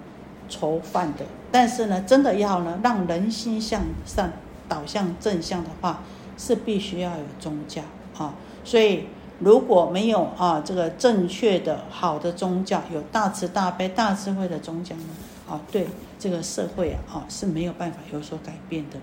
[0.48, 1.24] 筹范的。
[1.50, 4.30] 但是呢，真的要呢让人心向上
[4.68, 6.02] 导向正向的话，
[6.38, 7.82] 是必须要有宗教
[8.16, 8.34] 啊。
[8.64, 9.04] 所以
[9.40, 15.02] 如果没有啊这个正确的好的宗教，有大慈大悲大智慧的宗教呢，
[15.50, 15.86] 啊对
[16.18, 18.98] 这个社会啊啊是没有办法有所改变的。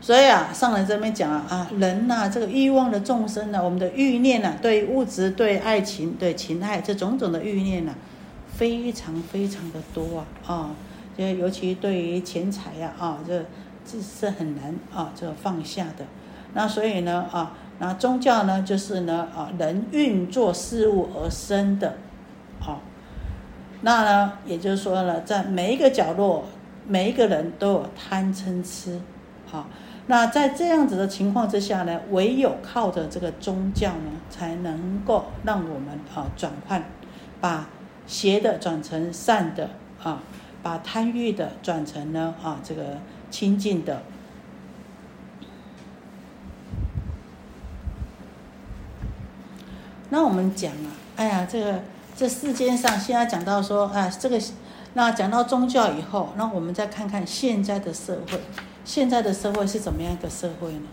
[0.00, 7.94] 所以啊，上来这边讲啊，啊，人呐，这个欲望的众生呢，我们的欲念呐，对物质、对爱情、对情爱这种种的欲念呢，
[8.52, 10.70] 非常非常的多啊，啊，
[11.16, 13.44] 就尤其对于钱财呀，啊，这
[13.92, 16.06] 这是很难啊，这个放下的。
[16.54, 21.96] 那所以呢，啊，那宗教呢，就是呢，啊，人运作事物而生的，
[22.58, 22.80] 好，
[23.82, 26.44] 那呢，也就是说呢，在每一个角落，
[26.86, 28.98] 每一个人都有贪嗔痴，
[29.46, 29.66] 好。
[30.08, 36.82] 那在这样子的情况之下呢，唯有靠着这个宗教呢，才能够让我们啊转换，
[37.40, 37.68] 把
[38.06, 39.70] 邪的转成善的
[40.02, 40.20] 啊，
[40.60, 42.98] 把贪欲的转成呢啊这个
[43.32, 44.02] 清净的。
[50.10, 51.82] 那我们讲啊，哎呀，这个
[52.14, 54.38] 这世间上现在讲到说啊，这个
[54.92, 58.38] 那讲到宗教以后，那我们再看看现在的社会。
[58.84, 60.88] 现在的社会是怎么样一个社会呢？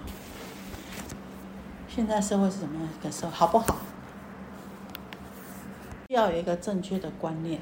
[1.88, 3.32] 现在社会是怎么样一个社会？
[3.34, 3.76] 好不好？
[6.08, 7.60] 要有一个正确的观念，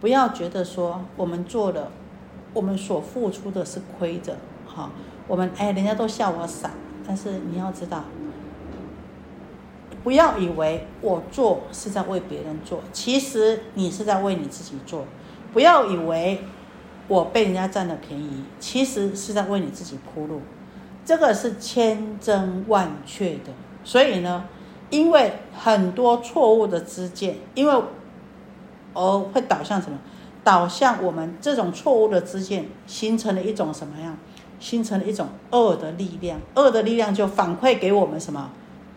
[0.00, 1.90] 不要觉得说我们做了，
[2.52, 4.36] 我们所付出的是亏着，
[4.66, 4.90] 哈。
[5.28, 6.70] 我们哎，人家都笑我傻，
[7.06, 8.04] 但是你要知道，
[10.02, 15.04] 不要以为我做是在为别人做，其实你是在为你自己做。
[15.52, 16.40] 不要以为。
[17.08, 20.40] 我被人家占了便宜，其实是在为你自己铺路，
[21.04, 23.50] 这个是千真万确的。
[23.84, 24.44] 所以呢，
[24.88, 27.82] 因为很多错误的知见，因为
[28.94, 29.98] 而会导向什么？
[30.44, 34.16] 导向我们这种错误的知见，形成了一种什么样？
[34.60, 38.50] 形成了一种恶的力量，恶的力量就反馈给我们什么？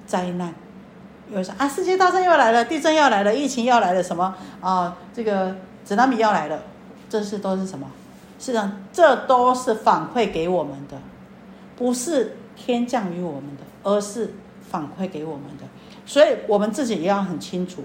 [0.06, 0.54] 灾难。
[1.30, 4.96] 有人说啊，世界大战要来了，地震要来了，疫情要来了，什么啊？
[5.12, 6.60] 这个子纳米要来了。
[7.10, 7.88] 这是都是什么？
[8.40, 10.98] 是啊，这都是反馈给我们的，
[11.76, 15.66] 不是天降于我们的，而是反馈给我们的。
[16.06, 17.84] 所以，我们自己也要很清楚，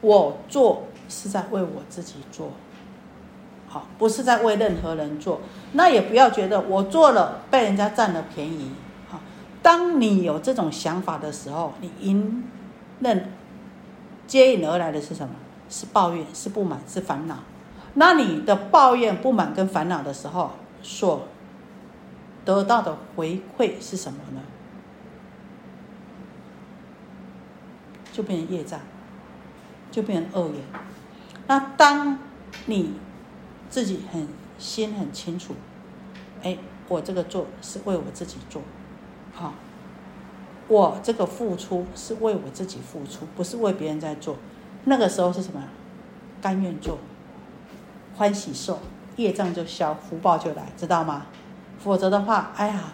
[0.00, 2.50] 我做是在为我自己做，
[3.68, 5.40] 好，不是在为任何人做。
[5.72, 8.72] 那也不要觉得我做了被人家占了便宜。
[9.08, 9.20] 好，
[9.62, 12.42] 当你有这种想法的时候，你迎
[12.98, 13.30] 刃
[14.26, 15.34] 接应而来的是什么？
[15.70, 17.38] 是抱怨，是不满，是烦恼。
[17.94, 20.50] 那你的抱怨、不满跟烦恼的时候，
[20.82, 21.28] 所
[22.44, 24.40] 得到的回馈是什么呢？
[28.12, 28.78] 就变成业障，
[29.90, 30.60] 就变成恶缘。
[31.46, 32.18] 那当
[32.66, 32.94] 你
[33.68, 34.26] 自己很
[34.58, 35.54] 心很清楚，
[36.42, 36.56] 哎，
[36.88, 38.62] 我这个做是为我自己做，
[39.34, 39.54] 好，
[40.68, 44.36] 我这个付出是为我自己付出，不是为别人在做。
[44.84, 45.62] 那个时候是什么？
[46.40, 46.98] 甘愿做，
[48.16, 48.78] 欢喜受，
[49.16, 51.26] 业障就消，福报就来，知道吗？
[51.78, 52.92] 否则的话，哎呀，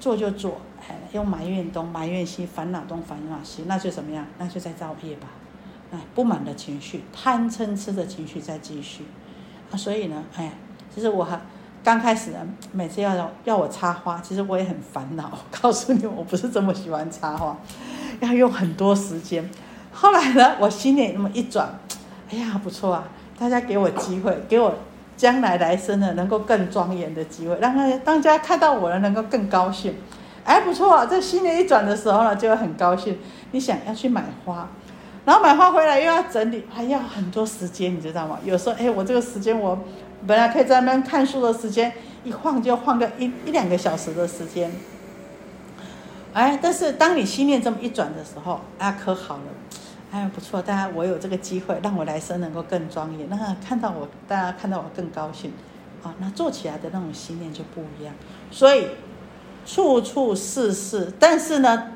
[0.00, 4.26] 做就做，哎，又埋怨东，埋怨西，烦恼东，烦恼西，那就怎么样？
[4.38, 5.28] 那就在造业吧。
[5.94, 9.04] 哎，不满的情绪，贪嗔痴的情绪在继续。
[9.70, 10.50] 啊，所以呢，哎，
[10.92, 11.40] 其实我还
[11.84, 12.38] 刚开始呢，
[12.72, 15.30] 每次要要我插花，其实我也很烦恼。
[15.62, 17.56] 告诉你，我不是这么喜欢插花，
[18.18, 19.48] 要用很多时间。
[19.92, 21.78] 后来呢，我心里那么一转，
[22.28, 23.04] 哎呀，不错啊！
[23.38, 24.74] 大家给我机会，给我
[25.16, 29.94] 将来来生呢能够更庄严的机会，让大家大家看到我了能够更高兴。
[30.44, 33.18] 哎，不错啊，这心里一转的时候呢，就会很高兴。
[33.52, 34.68] 你想要去买花，
[35.24, 38.38] 然后买花回来又要整理，还要很多时间，你知道吗？
[38.44, 39.78] 有时候，哎，我这个时间我
[40.26, 41.92] 本来可以在那边看书的时间，
[42.24, 44.70] 一晃就晃个一一两个小时的时间。
[46.32, 49.42] 哎，但是当你心念这么一转的时候，啊，可好了。
[50.10, 55.52] 哎，不错，大家我有这个机会，让我来生能够更庄严，那看到我，大家看到我更高兴，
[56.04, 58.14] 啊，那做起来的那种心念就不一样。
[58.50, 58.86] 所以
[59.66, 61.90] 处处事事，但是呢，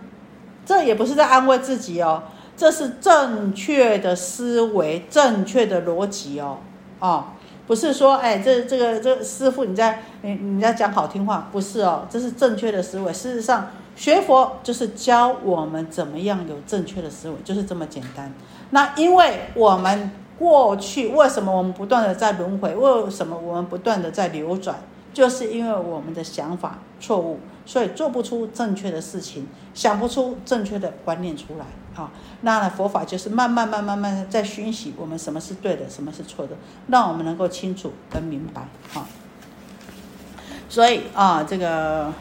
[0.67, 2.25] 这也不是在安慰自己哦，
[2.59, 6.59] 这是正确的思维，正确的逻辑哦，
[6.99, 7.25] 哦，
[7.67, 13.11] 不是说哎，这这个这师傅你在你你在讲好听话，不是哦，这是正确的思维。
[13.11, 13.69] 事实上。
[13.99, 18.33] 学佛就是教我们怎么样有正确的思维，就是这么简单。
[18.71, 22.77] 那因为我们过去为什么我们不断的在轮回？
[22.77, 24.77] 为什么我们不断的在流转？
[25.13, 31.67] 就是因为我们的想法错误，所以做不出正确的事情，想不出正确的观念出来
[32.01, 32.11] 啊。
[32.43, 36.57] 那呢，佛法就是慢慢、慢、慢慢的在熏习我们什么是对的，什么是错的，
[36.87, 39.07] 让我们能够清楚跟明白啊。
[40.69, 42.13] 所以啊，这个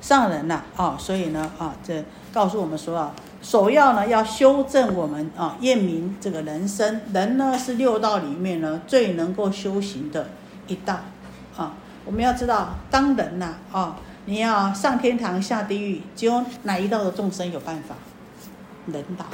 [0.00, 7.00] 上人呐啊，所以呢啊，这告诉我们说啊，首要呢要修正我们啊，验明这个人生。
[7.12, 10.28] 人呢是六道里面呢最能够修行的
[10.66, 10.98] 一道。
[12.04, 13.96] 我们要知道，当人呐啊，
[14.26, 17.94] 你要上天堂下地狱，只有哪一道的众生有办法？
[18.86, 19.24] 人道。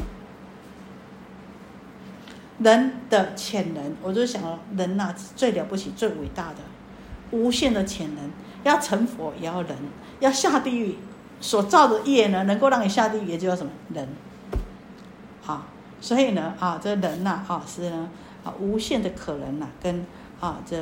[2.58, 4.42] 人的潜能，我就想
[4.76, 6.56] 人呐最了不起、最伟大的。
[7.30, 8.30] 无限的潜能，
[8.64, 9.76] 要成佛也要人，
[10.18, 10.96] 要下地狱
[11.40, 14.06] 所造的业呢，能够让你下地狱，也就叫什么人？
[15.40, 15.64] 好，
[16.00, 18.10] 所以呢，啊，这人呐，啊，是呢，
[18.44, 20.04] 啊，无限的可能呐，跟
[20.38, 20.76] 啊，这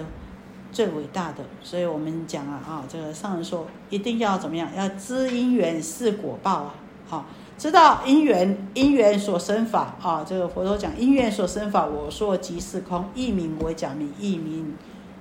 [0.70, 4.68] 最伟大的，所以我们讲啊，啊，这个上人说，一定要怎么样？
[4.76, 6.74] 要知因缘是果报啊，
[7.08, 14.74] 好，知道因缘，因缘所生法啊，这个佛陀讲因缘所生法，我说即是空，一名为假名，一名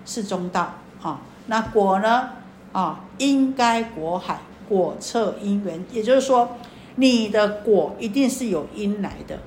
[0.05, 0.73] 是中道。
[1.01, 2.29] 啊，那果呢？
[2.73, 6.57] 啊，应该果海果测因缘，也就是说，
[6.95, 9.39] 你的果一定是有因来的。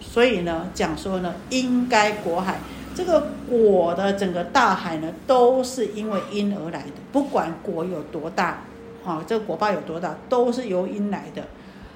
[0.00, 2.58] 所以呢，讲说呢，应该果海
[2.94, 6.92] 这个果的整个大海呢，都是因为因而来的。
[7.12, 8.62] 不管果有多大，
[9.04, 11.44] 啊，这个果报有多大，都是由因来的。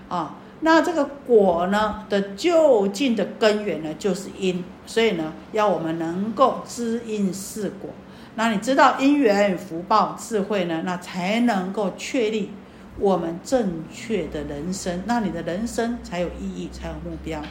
[0.08, 4.64] 啊，那这个果呢的就近的根源呢，就是因。
[4.86, 7.90] 所以呢，要我们能够知因是果。
[8.34, 10.82] 那你知道因缘、福报、智慧呢？
[10.84, 12.50] 那才能够确立
[12.98, 17.42] 我们正确的人生，那你的人生才有意义，才有目标。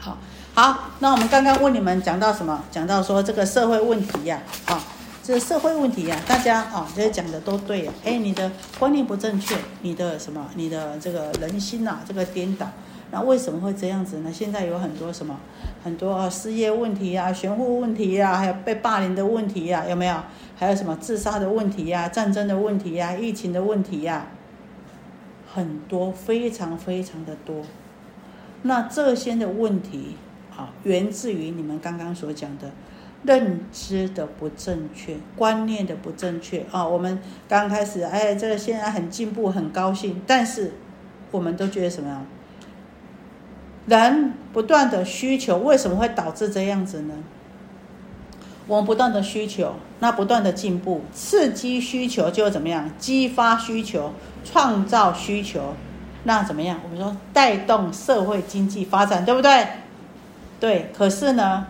[0.00, 0.16] 好，
[0.54, 2.62] 好，那我们刚刚问你们讲到什么？
[2.70, 4.80] 讲到说这个社会问题呀，啊，
[5.24, 7.92] 这社会问题呀，大家啊，这些讲的都对呀。
[8.04, 10.46] 哎，你的观念不正确，你的什么？
[10.54, 12.66] 你的这个人心呐，这个颠倒。
[13.10, 14.30] 那为什么会这样子呢？
[14.32, 15.36] 现在有很多什么，
[15.82, 20.16] 很多啊失业问题啊、悬户问题啊，还有被霸凌的问题呀，有没有？
[20.56, 24.26] 还有什么自杀的问题呀、战争的问题呀、疫情的问题呀，
[25.52, 27.62] 很多，非常非常的多。
[28.62, 30.16] 那这些的问题
[30.56, 32.70] 啊，源自于你们刚刚所讲的
[33.24, 36.86] 认知的不正确、观念的不正确啊。
[36.86, 40.72] 我们刚开始，哎，这个现在很进步，很高兴，但是
[41.30, 42.22] 我们都觉得什么呀？
[43.86, 47.14] 人不断的需求，为什么会导致这样子呢？
[48.66, 52.90] 我们不断的需求，那不断的进步，刺激需求就怎么样？
[52.98, 54.12] 激发需求，
[54.44, 55.74] 创造需求，
[56.28, 56.78] 那怎么样？
[56.84, 59.66] 我们说带动社会经济发展，对不对？
[60.60, 60.92] 对。
[60.94, 61.66] 可是呢，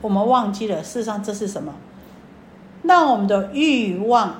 [0.00, 1.74] 我们忘记了，事实上这是什么？
[2.84, 4.36] 让我们的欲望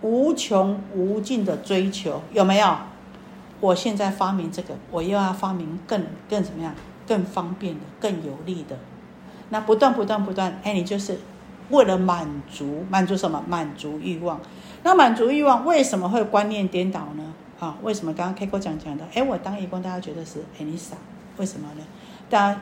[0.00, 2.76] 无穷无尽的追求，有没有？
[3.60, 6.74] 我现在发明这个，我又要发明更更怎么样，
[7.06, 8.76] 更方便的、更有利的。
[9.50, 11.20] 那不断不断不断，哎，你就是
[11.70, 13.40] 为了满足满足什么？
[13.46, 14.40] 满足欲望。
[14.82, 17.22] 那满足欲望为什么会观念颠倒呢？
[17.58, 19.04] 啊，为什么刚刚 K 哥讲讲的？
[19.14, 20.96] 哎，我当义工，大家觉得是哎你傻，
[21.36, 21.82] 为什么呢？
[22.30, 22.60] 大家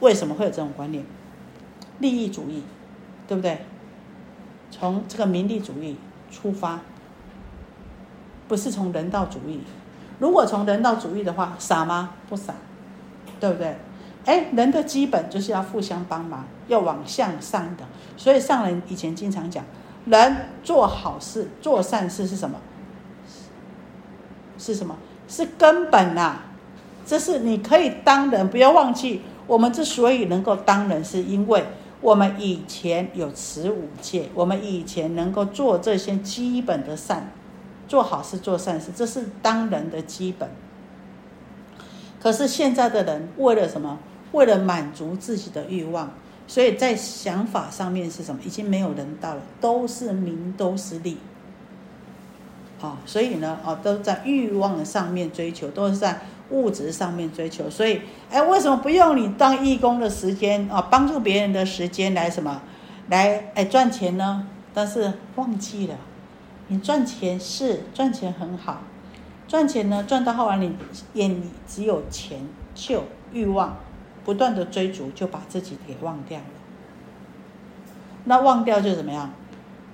[0.00, 1.04] 为什么会有这种观念？
[1.98, 2.62] 利益主义，
[3.26, 3.58] 对不对？
[4.70, 5.96] 从这个名利主义
[6.30, 6.80] 出发，
[8.46, 9.60] 不是从人道主义。
[10.18, 12.14] 如果从人道主义的话，傻吗？
[12.28, 12.54] 不傻，
[13.38, 13.76] 对不对？
[14.24, 17.84] 哎，人的基本就是要互相帮忙，要往向上的。
[18.16, 19.64] 所以上人以前经常讲，
[20.06, 22.58] 人做好事、做善事是什么？
[24.58, 24.96] 是什么？
[25.28, 26.36] 是根本呐！
[27.06, 31.64] 这是你可以当人，不要忘记，我们之所以能够当人，是因为
[32.00, 37.30] 我们以前有持五戒，我们以前能够做这些基本的善。
[37.86, 40.50] 做好事、做善事，这是当人的基本。
[42.20, 43.98] 可是现在的人为了什么？
[44.32, 46.12] 为了满足自己的欲望，
[46.46, 48.42] 所以在想法上面是什么？
[48.44, 51.16] 已经没有人道了，都是名，都是利。
[52.80, 56.20] 啊，所以呢，啊，都在欲望上面追求，都是在
[56.50, 57.68] 物质上面追求。
[57.68, 62.62] 所以，哎，为什么不用你当义工的时间啊，帮助别人的时间来什么，
[63.08, 64.46] 来哎赚钱呢？
[64.72, 65.94] 但是忘记了。
[66.68, 68.82] 你赚钱是赚钱很好，
[69.48, 70.76] 赚钱呢赚到后来你
[71.14, 73.76] 眼里只有钱就欲望，
[74.24, 76.44] 不断的追逐就把自己给忘掉了。
[78.24, 79.32] 那忘掉就怎么样？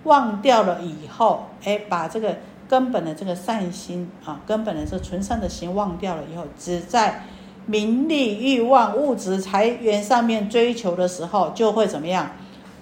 [0.03, 2.39] 忘掉了以后，哎，把这个
[2.69, 7.25] 根本的这个善心啊，根本的这纯善的心忘掉了以后，只在
[7.67, 12.31] 名利欲望、物质财源上面追求的时候，就会怎么样？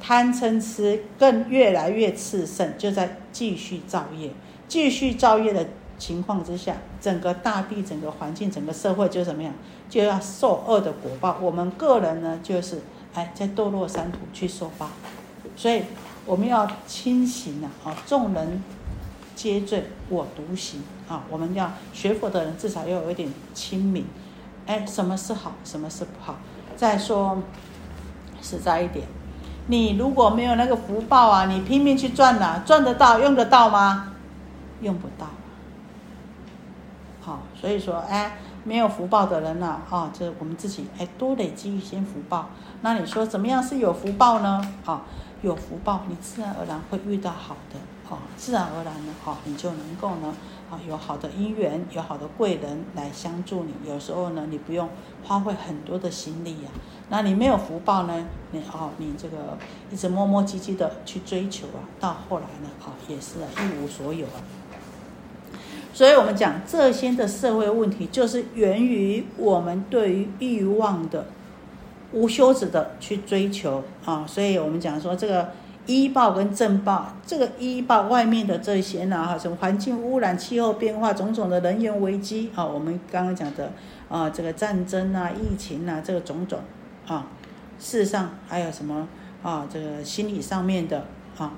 [0.01, 4.31] 贪嗔痴更越来越炽盛，就在继续造业，
[4.67, 5.65] 继续造业的
[5.97, 9.55] 情况之下，整个大地、整个环境、整个社会就怎么样，
[9.89, 11.39] 就要受恶的果报。
[11.41, 12.81] 我们个人呢，就是
[13.15, 14.89] 哎，在堕落山土去受报，
[15.55, 15.83] 所以
[16.27, 17.71] 我们要清醒啊！
[17.85, 18.61] 啊，众人
[19.35, 21.23] 皆醉我独醒啊！
[21.29, 24.07] 我们要学佛的人，至少要有一点清明。
[24.67, 26.37] 哎，什么是好，什么是不好？
[26.77, 27.39] 再说
[28.41, 29.07] 实在一点，
[29.67, 34.15] 你如果没有那个福报啊，你拼命去赚呐，赚得到，用得到吗？
[34.81, 35.27] 用不到。
[37.21, 42.51] 好，所以说，哎，没有福报的人呐，啊，这我们自己哎多累积一些福报。
[42.81, 44.61] 那你说怎么样是有福报呢？
[44.85, 45.03] 啊，
[45.43, 47.79] 有福报，你自然而然会遇到好的，
[48.37, 50.35] 自然而然呢，哈，你就能够呢。
[50.71, 53.75] 啊，有好的姻缘，有好的贵人来相助你。
[53.87, 54.89] 有时候呢，你不用
[55.23, 56.71] 花费很多的心力呀。
[57.11, 59.59] 那你没有福报呢，你哦，你这个
[59.91, 64.41] 一直磨磨唧唧的去追求啊，到后来呢，啊，也是一无所有啊。
[65.93, 71.27] 所以我们讲这些的社会问题，就是源于我们对于欲望的
[72.13, 74.25] 无休止的去追求啊。
[74.27, 75.51] 所以我们讲说这个。
[75.87, 83.73] 医报跟政报，这个医报外面的这些呢，哈，什么环境污染、气候变化、种种的能源危机啊，我们刚刚讲的
[84.09, 86.61] 啊，这个战争啊、疫情啊，这个种种
[87.09, 87.27] 啊，
[87.81, 89.09] 事实上还有什么
[89.43, 91.05] 啊，这个心理上面的
[91.37, 91.53] 啊，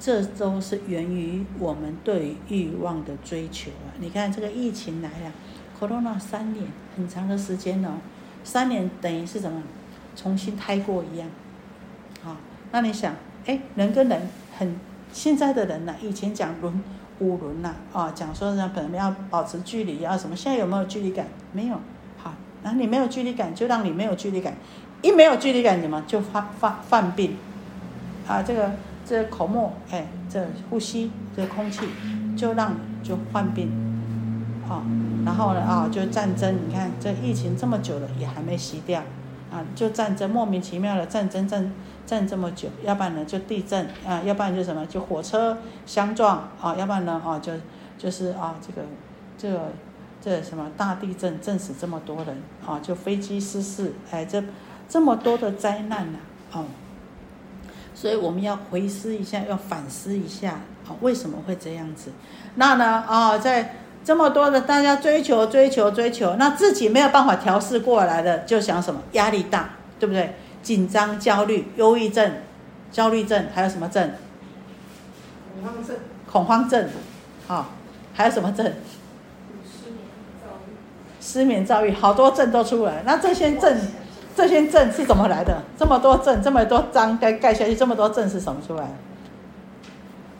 [0.00, 3.92] 这都是源于我们对欲望的追求啊。
[4.00, 5.32] 你看这个疫情来了
[5.78, 6.64] ，corona 三年
[6.96, 7.98] 很长的时间哦，
[8.42, 9.62] 三年等于是什么，
[10.16, 11.28] 重新胎过一样，
[12.24, 12.40] 啊，
[12.70, 13.14] 那你想？
[13.46, 14.20] 哎，人跟人
[14.56, 14.76] 很，
[15.12, 16.80] 现在的人呢，以前讲轮
[17.18, 21.26] 五轮呐，啊，讲说呢，可能要保持距离啊什么，现在有没有距离感？
[21.52, 21.74] 没有，
[22.16, 24.54] 好，那你没有距离感，就让你没有距离感，
[25.02, 27.36] 一没有距离感，什么就发发犯病，
[28.28, 28.70] 啊，这个
[29.04, 31.86] 这口沫，哎，这呼吸这空气，
[32.36, 32.76] 就让你
[33.08, 33.68] 就患病，
[34.68, 34.86] 啊，
[35.26, 39.02] 然后呢，啊，就战争，你看这疫情这么久了，也还没熄掉。
[39.50, 41.70] 啊，就战争莫名其妙的战争战
[42.12, 45.56] 震这么久，要不然呢就地震啊，要不然就什么就火车
[45.86, 47.52] 相撞啊，要不然呢啊就
[47.96, 48.86] 就是啊这个
[49.38, 49.72] 这个
[50.20, 54.44] 这什么大地震震死这么多人啊，就飞机失事哎这
[54.86, 56.18] 这么多的灾难呐
[56.52, 56.64] 啊，
[57.94, 62.10] 所以我们要回思一下，要反思一下啊为什么会这样子？
[62.56, 63.76] 那呢啊在。
[64.04, 70.34] 这么多的大家追求追求追求，那自己没有办法调试过来的，就想什么压力大，对不对？
[70.62, 72.32] 紧张、焦虑、忧郁症、
[72.90, 74.10] 焦虑症，还有什么症？
[75.60, 75.96] 恐慌症。
[76.30, 76.88] 恐慌症，
[77.46, 77.70] 好，
[78.14, 78.64] 还有什么症？
[79.64, 79.98] 失眠、
[80.40, 80.72] 躁郁。
[81.20, 83.02] 失眠、躁郁，好多症都出来。
[83.04, 83.78] 那这些症，
[84.34, 85.62] 这些症是怎么来的？
[85.76, 88.88] 这么多症，这么多章该盖下去，这么多症是什么出来？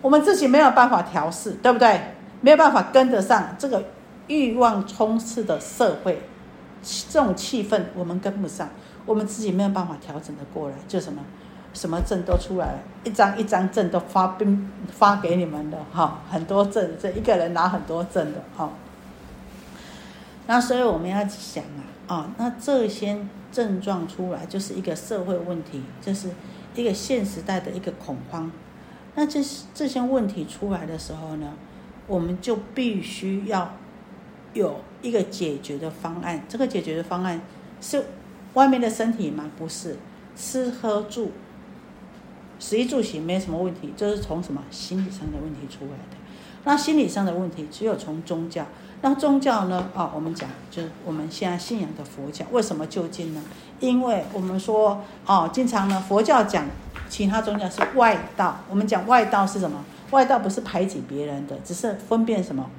[0.00, 2.00] 我们自己没有办法调试，对不对？
[2.40, 3.84] 没有办法跟得上这个
[4.26, 6.22] 欲望充斥的社会，
[7.08, 8.68] 这种气氛我们跟不上，
[9.06, 11.22] 我们自己没有办法调整的过来，就什么
[11.72, 18.70] 什么证都出来了，一张一张证都发兵发给你们的哈，很多证，这一个人拿很多证的哈。
[20.46, 23.18] 那所以我们要想啊啊，那这些
[23.50, 26.30] 症状出来就是一个社会问题，就是
[26.74, 28.50] 一个现时代的一个恐慌。
[29.14, 29.40] 那这
[29.74, 31.52] 这些问题出来的时候呢？
[32.08, 33.76] 我们就必须要
[34.54, 36.44] 有一个解决的方案。
[36.48, 37.40] 这个解决的方案
[37.80, 38.04] 是
[38.54, 39.44] 外面的身体吗？
[39.58, 39.96] 不是，
[40.36, 41.32] 吃喝住、
[42.58, 46.16] 食衣住行没什么问题，就是从什么心理上的问题出来的。
[46.64, 48.64] 那心理上的问题只有从宗教。
[49.04, 49.90] 那宗教呢？
[49.96, 53.42] 啊，我们讲就是我们现在信仰的佛教，为什么就近呢？
[53.80, 56.66] 因为我们说哦，经常呢佛教讲
[57.08, 59.84] 其他宗教是外道，我们讲外道是什么？
[60.12, 62.70] 外道不是排挤别人的，只是分辨什么？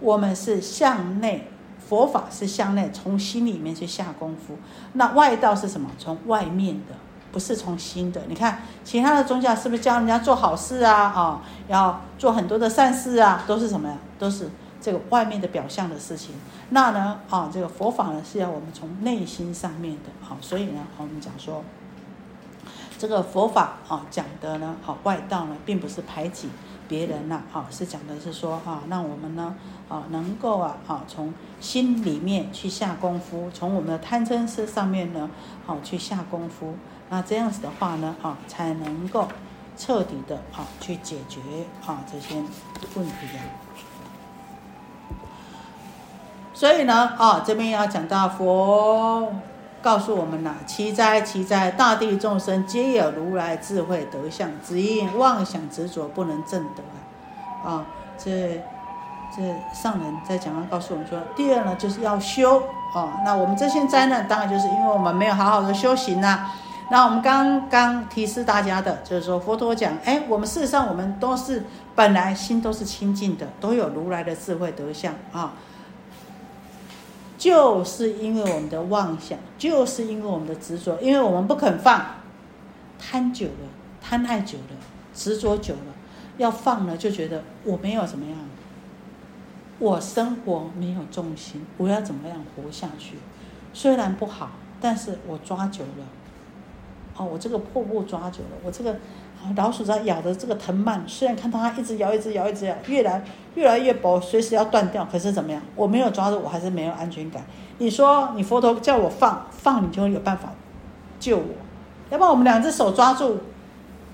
[0.00, 1.46] 我们是向内，
[1.92, 4.56] 佛法是向内，从心里面去下功夫。
[4.94, 5.90] 那外道是什么？
[5.98, 6.94] 从外面的，
[7.30, 8.22] 不是从心的。
[8.28, 11.12] 你看其他的宗教是不是教人家做好事啊？
[11.14, 13.98] 啊，要做很多的善事啊，都是什么呀？
[14.18, 14.48] 都是
[14.80, 16.34] 这个外面的表象的事情。
[16.70, 20.08] 那呢，啊，这个佛法呢是要我们从内心上面的。
[20.22, 21.62] 好，所以呢，我们讲说。
[22.98, 26.48] 这个佛法啊讲的呢，好外道呢，并不是排挤
[26.88, 29.54] 别人呐，啊是讲的是说啊，让我们呢
[29.88, 35.30] 啊能够啊啊从心里面去下功夫，从我们的贪嗔痴上面呢，
[35.66, 36.74] 好去下功夫，
[37.08, 39.28] 那这样子的话呢，啊才能够
[39.76, 41.40] 彻底的啊去解决
[41.86, 42.36] 啊这些
[42.94, 43.38] 问题的。
[46.54, 49.32] 所以呢，啊这边要讲到佛。
[49.82, 57.74] 告诉我们了，奇哉奇哉，大地众生皆有如来智慧德相，只因妄想执着不能证得啊！
[57.74, 58.62] 啊，这
[59.36, 59.42] 这
[59.74, 62.62] 上人在讲要告诉我们说，第二呢就是要修
[62.94, 63.20] 啊。
[63.24, 66.50] 那我们这些灾难，当然就是因为我们没有好好的修行呐。
[66.90, 71.64] 那我们刚刚提示大家的，就是说佛陀讲，哎，我们事实上我们都是
[71.94, 75.54] 本来心都是清净的，都有如来的智慧德相啊。
[77.42, 82.00] 就是因为我们的妄想，就是因为我们的执着，因为我们不肯放，
[83.00, 83.68] 贪久了，
[84.00, 84.76] 贪爱久了，
[85.12, 85.92] 执着久了，
[86.38, 88.38] 要放了就觉得我没有怎么样，
[89.80, 93.16] 我生活没有重心，我要怎么样活下去？
[93.72, 96.06] 虽然不好，但是我抓久了，
[97.16, 98.96] 哦，我这个破布抓久了，我这个。
[99.56, 103.22] 老鼠在咬的这个藤蔓，虽然看到它一直咬，一直咬，一直咬，越来
[103.54, 105.06] 越来越薄，随时要断掉。
[105.10, 105.60] 可是怎么样？
[105.74, 107.42] 我没有抓住，我还是没有安全感。
[107.78, 110.50] 你说你佛陀叫我放放，你就会有办法
[111.18, 111.54] 救我。
[112.10, 113.40] 要不然我们两只手抓住，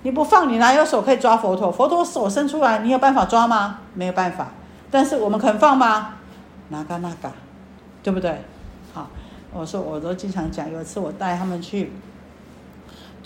[0.02, 1.70] 你不放，你哪有手可以抓佛陀？
[1.70, 3.80] 佛陀手伸出来，你有办法抓吗？
[3.94, 4.48] 没有办法。
[4.90, 6.14] 但是我们肯放吗？
[6.70, 7.30] 哪个哪个，
[8.02, 8.40] 对不对？
[8.94, 9.08] 好，
[9.52, 11.92] 我说我都经常讲，有一次我带他们去。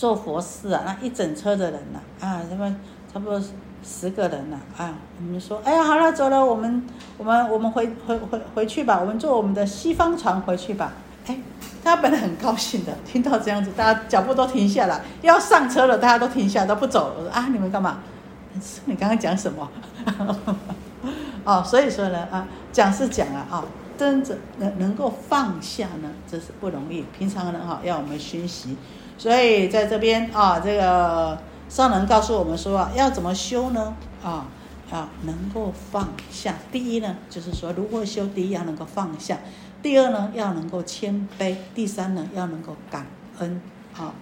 [0.02, 2.74] 做佛事啊，那一整车的人呐，啊，他们
[3.12, 3.40] 差不多
[3.84, 6.84] 十个人呐，啊，我们说，哎呀，好了，走了，我们，
[7.16, 10.94] 我们，我们回回回回去吧，我们坐我们的西方船回去吧。
[11.28, 11.38] 哎，
[11.84, 17.14] 他本来很高兴的，听到这样子，大家脚步都停下来，要上车了，大家都停下都不走。
[17.16, 17.98] 我说啊，你们干嘛？
[18.86, 19.70] 你刚刚讲什么？
[21.46, 23.64] 哦，所以说呢，啊，讲是讲啊，啊，
[23.96, 27.04] 真正能能够放下呢，这是不容易。
[27.16, 28.76] 平常人哈，要我们熏习。
[29.18, 31.38] 所以在这边啊，这个
[31.68, 33.94] 上人告诉我们说啊，要怎么修呢？
[34.22, 34.46] 啊
[34.90, 36.54] 啊，能够放下。
[36.70, 38.26] 第一呢，就是说如何修？
[38.26, 39.38] 第一要能够放下，
[39.82, 43.06] 第二呢要能够谦卑，第三呢要能够感
[43.38, 43.62] 恩。
[43.96, 44.12] 啊，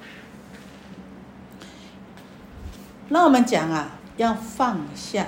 [3.08, 5.26] 那我们讲啊，要放下。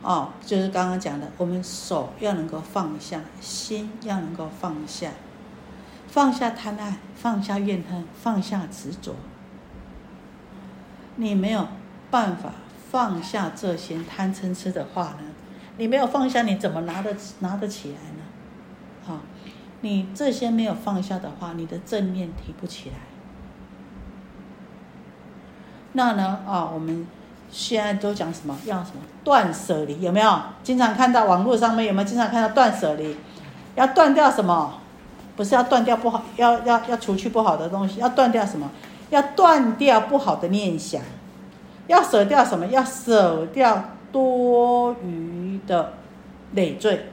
[0.00, 5.10] 哦，就是刚刚讲的，我们手要能够放下，心要能够放下。
[6.12, 9.14] 放下贪爱，放下怨恨，放下执着。
[11.16, 11.66] 你没有
[12.10, 12.52] 办法
[12.90, 15.22] 放下这些贪嗔痴的话呢？
[15.78, 18.22] 你没有放下，你怎么拿得拿得起来呢？
[19.06, 19.20] 好，
[19.80, 22.96] 你这些没有放下的话，你的正念提不起来。
[25.92, 26.40] 那呢？
[26.46, 27.06] 啊，我们
[27.50, 28.54] 现在都讲什么？
[28.66, 30.02] 要什么断舍离？
[30.02, 30.38] 有没有？
[30.62, 32.06] 经常看到网络上面有没有？
[32.06, 33.16] 经常看到断舍离，
[33.76, 34.80] 要断掉什么？
[35.36, 38.70] 不是要断掉不好，要要要除去不好的东西，要断掉什么？
[39.10, 41.00] 要断掉不好的念想，
[41.86, 42.66] 要舍掉什么？
[42.66, 45.94] 要舍掉多余的
[46.52, 47.06] 累赘，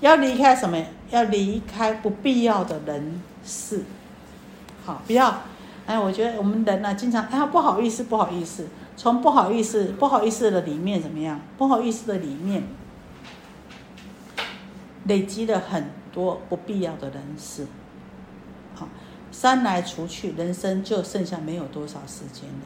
[0.00, 0.78] 要离开什么？
[1.10, 3.84] 要离开不必要的人事。
[4.84, 5.42] 好，不要。
[5.86, 11.40] 哎，我觉得我们人呢，经常哎，不好意思，不好意思，从不好意思、不好意思的里面怎么样？
[11.56, 12.64] 不好意思的里面
[15.04, 15.95] 累积了很。
[16.16, 17.66] 多不必要的人事，
[18.74, 18.88] 好，
[19.30, 22.64] 三来除去，人生就剩下没有多少时间了。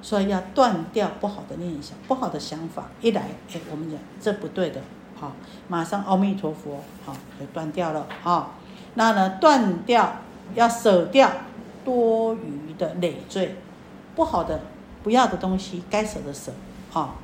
[0.00, 2.84] 所以要断掉不好的念想、不好的想法。
[3.00, 4.80] 一来，哎，我们讲这不对的，
[5.18, 5.32] 好，
[5.66, 8.06] 马上阿弥陀佛，好，就断掉了。
[8.22, 8.50] 啊，
[8.94, 10.20] 那呢，断掉
[10.54, 11.28] 要舍掉
[11.84, 13.56] 多余的累赘，
[14.14, 14.60] 不好的、
[15.02, 16.52] 不要的东西，该舍的舍，
[16.90, 17.16] 好。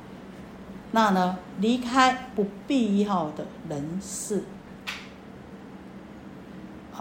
[0.91, 4.43] 那呢，离开不必要的人事。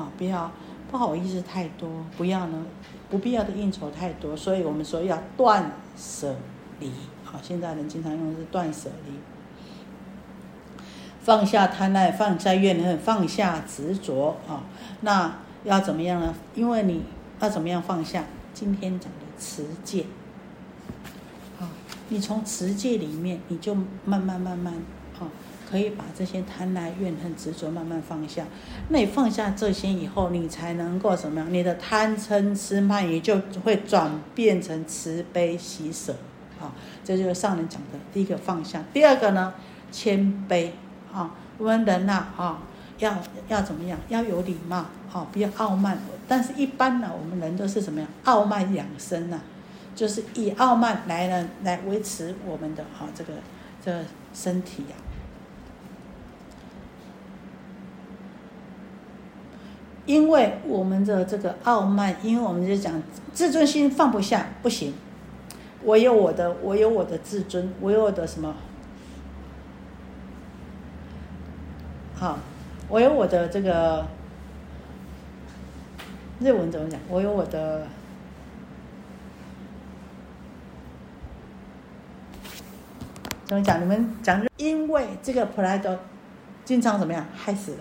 [0.00, 0.50] 啊，不要
[0.90, 2.64] 不好意思太多，不要呢
[3.10, 6.34] 不必要的应酬太多，所以我们说要断舍
[6.78, 6.90] 离。
[7.22, 9.12] 好，现在人经常用的是断舍离，
[11.20, 14.64] 放下贪爱，放下怨恨，放下执着啊。
[15.02, 16.34] 那要怎么样呢？
[16.54, 17.02] 因为你
[17.40, 18.24] 要怎么样放下？
[18.54, 20.06] 今天讲的持戒，
[21.60, 21.68] 啊，
[22.08, 23.74] 你从持戒里面，你就
[24.04, 24.74] 慢慢慢慢。
[25.70, 28.44] 可以把这些贪婪、怨恨、执着慢慢放下。
[28.88, 31.52] 那你放下这些以后，你才能够怎么样？
[31.52, 36.16] 你的贪嗔痴慢疑就会转变成慈悲喜舍。
[36.60, 36.72] 啊，
[37.04, 38.82] 这就是上人讲的第一个放下。
[38.92, 39.54] 第二个呢，
[39.92, 40.18] 谦
[40.48, 40.70] 卑。
[41.12, 42.58] 啊，我们人呐，啊，
[42.98, 43.16] 要
[43.48, 43.98] 要怎么样？
[44.08, 44.84] 要有礼貌。
[45.12, 45.98] 啊，不要傲慢。
[46.28, 48.08] 但是，一般呢，我们人都是怎么样？
[48.24, 49.40] 傲慢养生呐，
[49.96, 53.32] 就是以傲慢来呢，来维持我们的啊这个
[53.84, 54.94] 这个身体呀。
[60.10, 63.00] 因为我们的这个傲慢，因为我们就讲
[63.32, 64.92] 自尊心放不下，不行。
[65.84, 68.52] 我有我的，我有我的自尊，我有我的什么？
[72.16, 72.40] 好，
[72.88, 74.04] 我有我的这个
[76.40, 76.98] 日文怎么讲？
[77.08, 77.86] 我有我的。
[83.44, 83.80] 怎么讲？
[83.80, 85.98] 你们讲，因为这个 pride
[86.64, 87.80] 经常怎么样害死人，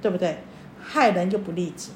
[0.00, 0.38] 对不对？
[0.92, 1.90] 害人就不利己。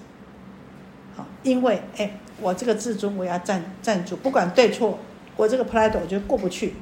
[1.14, 4.98] 好，因为哎，我这个自尊我要站站住，不管对错，
[5.36, 6.72] 我这个 pride 我就过不去。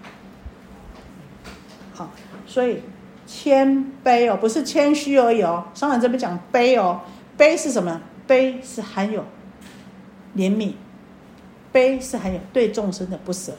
[1.92, 2.12] 好，
[2.46, 2.82] 所以
[3.26, 5.66] 谦卑哦，不是谦虚而已哦。
[5.74, 7.00] 上人这边讲卑哦，
[7.36, 8.00] 卑是什么？
[8.28, 9.24] 卑是含有
[10.36, 10.74] 怜悯，
[11.72, 13.52] 卑是含有对众生的不舍。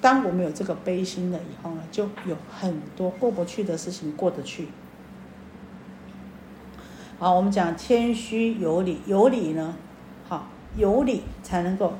[0.00, 4.68] 当我们有这个悲心了以后呢，就有很多过不去的事情过得去。
[7.20, 9.74] 好，我们讲谦虚有礼，有礼呢，
[10.28, 10.46] 好
[10.76, 11.94] 有理才能够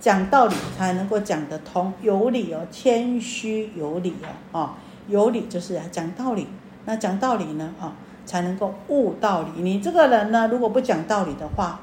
[0.00, 1.92] 讲道理，才能够讲得通。
[2.02, 4.16] 有理哦，谦虚有礼
[4.50, 4.74] 哦，啊，
[5.06, 6.48] 有理就是讲道理。
[6.86, 7.92] 那讲道理呢，啊，
[8.26, 9.62] 才能够悟道理。
[9.62, 11.78] 你这个人呢，如果不讲道理的话，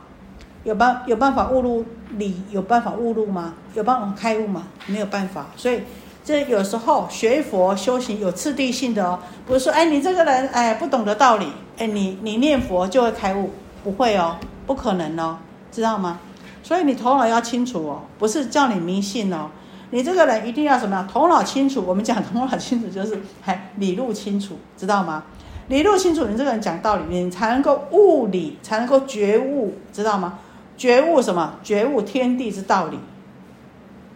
[0.65, 1.85] 有办有办法悟入
[2.17, 2.41] 理？
[2.49, 3.53] 有办法悟入吗？
[3.73, 4.67] 有办法开悟吗？
[4.87, 5.45] 没有办法。
[5.55, 5.79] 所以
[6.23, 11.47] 这有时候学佛修行有次第性的哦，不是说哎你这个人哎不懂得道理，
[11.77, 13.49] 哎你你念佛就会开悟，
[13.83, 15.37] 不会哦，不可能哦，
[15.71, 16.19] 知道吗？
[16.63, 19.49] 所以你头脑要清楚哦，不是叫你迷信哦，
[19.89, 21.07] 你这个人一定要什么？
[21.11, 21.83] 头脑清楚。
[21.85, 25.23] 我们讲头脑清楚就是还理路清楚，知道吗？
[25.69, 30.37] 理路清楚，你这个人讲道理，你才能够悟理，才能够觉悟，知道吗？
[30.77, 31.55] 觉悟什么？
[31.63, 32.99] 觉悟天地之道理。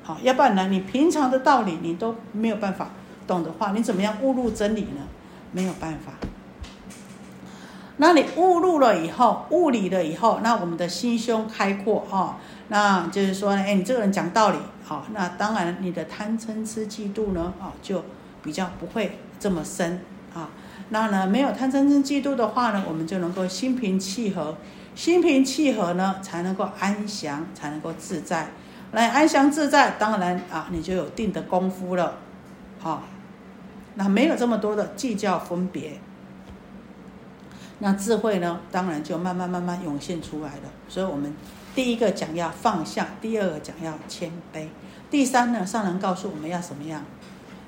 [0.06, 0.68] 好，要不然呢？
[0.68, 2.92] 你平常的道理你都没有办法
[3.26, 5.02] 懂的话，你怎么样误入真理呢？
[5.52, 6.14] 没有办法。
[7.98, 12.38] 那你误入了以后，悟理了以后，那我们的心胸开阔啊，
[12.68, 18.04] 那就是说，哎，你这个人讲道理，好，那当然你的贪嗔痴嫉妒呢，啊，就
[18.44, 20.02] 比较不会这么深
[20.36, 20.50] 啊。
[20.90, 24.56] 那呢，没有贪嗔痴嫉妒的话呢，我们就能够心平气和。
[24.94, 28.52] 心平气和呢，才能够安详，才能够自在。
[28.96, 32.18] 来安详自在，当然啊，你就有定的功夫了，
[32.82, 33.04] 啊，
[33.96, 36.00] 那没有这么多的计较分别，
[37.80, 40.72] 那智慧呢，当然就慢慢慢慢涌现出来了。
[40.88, 41.36] 所以，我们
[41.76, 44.68] 第一个讲要放下，第二个讲要谦卑，
[45.12, 47.04] 第三呢，上人告诉我们要什么样？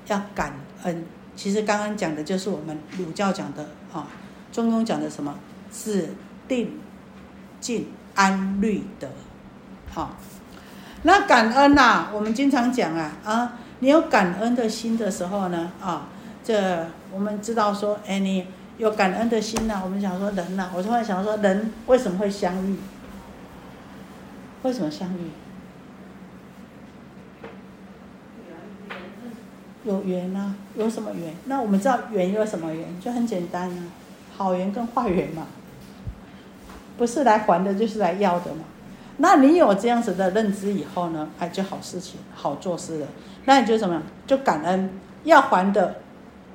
[0.06, 1.04] 要感恩。
[1.36, 4.08] 其实刚刚讲的就是我们儒教讲的啊，
[4.50, 5.38] 中庸讲的什么？
[5.72, 6.08] 是
[6.48, 6.72] 定。
[7.60, 9.08] 静安律德，
[9.90, 10.14] 好，
[11.02, 16.08] 那感恩呐，我们经常讲啊啊，你有感恩的心的时候呢啊，
[16.42, 18.46] 这我们知道说，哎，你
[18.78, 22.76] 有感恩的心呐，我们想说人呐，我突然想说，人为什么会相遇？
[24.62, 25.30] 为什么相遇？
[29.84, 31.32] 有缘呐，有什么缘？
[31.44, 33.00] 那我们知道缘有什么缘？
[33.00, 33.84] 就很简单啊，
[34.36, 35.46] 好缘跟坏缘嘛。
[36.98, 38.64] 不是来还的，就是来要的嘛。
[39.20, 43.06] 那你有这样子的认知以后呢，哎，就好事情好做事了。
[43.44, 44.02] 那你就怎么样？
[44.26, 44.90] 就感恩
[45.24, 45.96] 要还的，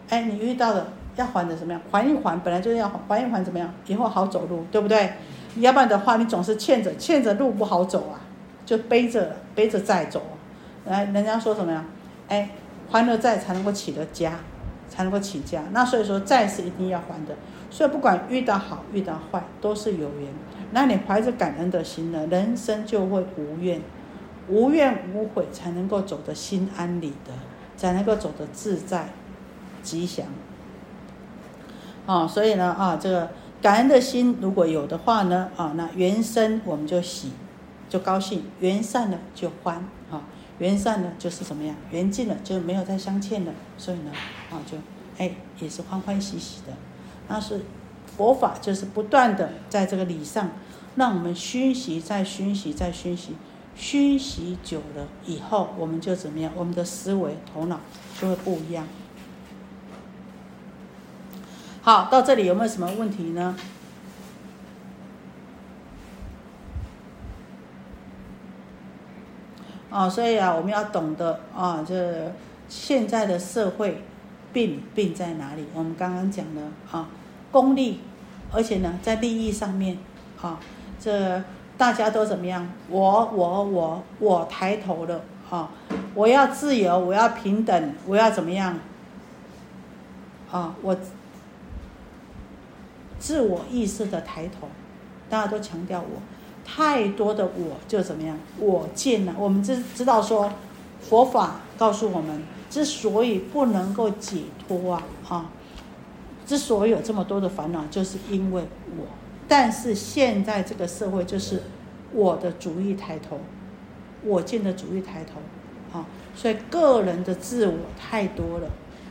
[0.10, 1.82] 哎，你遇到的要还的怎么样？
[1.92, 3.70] 还一还，本来就是要还一还，怎么样？
[3.88, 5.14] 以后好走路，对不对？
[5.58, 8.22] 要不然的话，你总是欠着欠着路不好走啊，
[8.66, 10.22] 就背着背着债走。
[10.86, 11.84] 来，人家说什么呀？
[12.30, 12.50] 哎，
[12.90, 14.40] 还了债才能够起得家，
[14.88, 15.62] 才能够起家。
[15.72, 17.36] 那所以说债是一定要还的。
[17.70, 20.32] 所以不管遇到好遇到坏，都是有缘。
[20.74, 23.80] 那你怀着感恩的心呢，人生就会无怨，
[24.50, 27.32] 无怨无悔，才能够走得心安理得，
[27.78, 29.10] 才能够走得自在、
[29.84, 30.26] 吉祥。
[32.06, 33.30] 啊，所以呢，啊，这个
[33.62, 37.32] 感恩的心如果有的话呢，啊，那缘生我们就喜，
[37.88, 39.76] 就高兴；缘散了就欢，
[40.12, 40.24] 啊，
[40.58, 41.76] 缘散了就是怎么样？
[41.92, 44.12] 缘尽了就没有再相欠了，所以呢，
[44.52, 44.78] 啊，就
[45.18, 46.74] 哎也是欢欢喜喜的。
[47.30, 47.62] 那是
[48.16, 50.50] 佛法，就是不断的在这个理上，
[50.96, 53.36] 让我们熏习，再熏习，再熏习，
[53.76, 56.52] 熏习久了以后，我们就怎么样？
[56.56, 57.80] 我们的思维头脑
[58.20, 58.88] 就会不一样。
[61.82, 63.56] 好，到这里有没有什么问题呢？
[69.90, 72.32] 啊，所以啊，我们要懂得啊，这
[72.68, 74.04] 现在的社会。
[74.54, 75.66] 病病在哪里？
[75.74, 76.62] 我们刚刚讲的
[76.92, 77.10] 啊，
[77.54, 78.02] 功利，
[78.52, 79.98] 而且呢，在利益上面
[80.42, 80.60] 啊，
[81.00, 81.42] 这
[81.78, 82.68] 大家都怎么样？
[82.90, 85.70] 我我我我抬头了啊！
[86.16, 88.78] 我要自由，我要平等，我要怎么样？
[90.52, 90.98] 啊，我
[93.20, 94.68] 自我意识的抬头，
[95.30, 96.22] 大家都强调我，
[96.66, 98.38] 太多的我就怎么样？
[98.58, 100.52] 我见了，我们知知道说，
[101.00, 102.44] 佛法告诉我们。
[102.74, 105.46] 之所以不能够解脱啊，哈，
[106.46, 108.64] 之所以有这么多的烦恼，就是因为
[108.98, 109.06] 我。
[109.48, 111.62] 但是现在这个社会就是
[112.14, 113.40] 我的主义抬头，
[114.24, 118.70] 我见的主义抬头，啊，所以个人的自我太多了，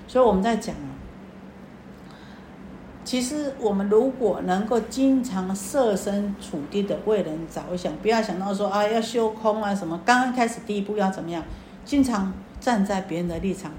[0.08, 0.88] 所以我们在讲啊，
[3.04, 11.44] 其实我们如果能够经常设身处地的为人着想，不要想到说啊要修空啊什么，刚刚开始第一步要怎么样，
[11.84, 13.70] 经常站在别人的立场，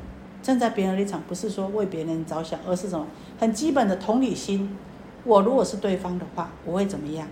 [0.41, 3.08] 站在别人的立场不是说为别人着想，而是什么
[3.43, 4.73] 很基本的同理心。
[5.25, 7.27] 我如果是对方的话，我会怎么样？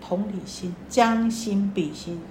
[0.00, 2.22] 同理心，将心比心。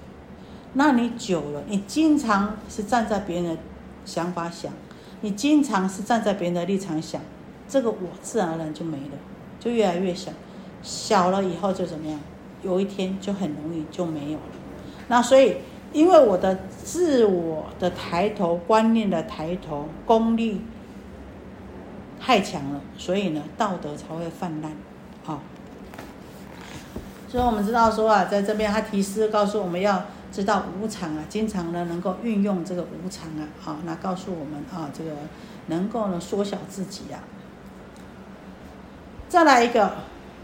[0.74, 3.58] 那你久了，你经常是站在别人的
[4.06, 4.74] 想法想，
[5.22, 7.22] 你经常是站在别人的立场想。
[7.70, 9.18] 这个我自然而然就没了，
[9.60, 10.32] 就越来越小，
[10.82, 12.20] 小了以后就怎么样？
[12.64, 14.56] 有一天就很容易就没有了。
[15.10, 15.58] 那所以，
[15.94, 20.62] 因为我的自我的抬头、观念的抬头、功利
[22.20, 24.72] 太强了，所以呢，道德才会泛滥。
[25.24, 25.42] 好，
[27.28, 35.12] 所以我们知道说啊，在这边他提示告诉我们要知道无常啊，经常呢能够运用这个无常啊，好，那告诉我们啊，这个
[35.68, 37.24] 能够呢缩小自己啊。
[39.28, 39.94] 再来一个，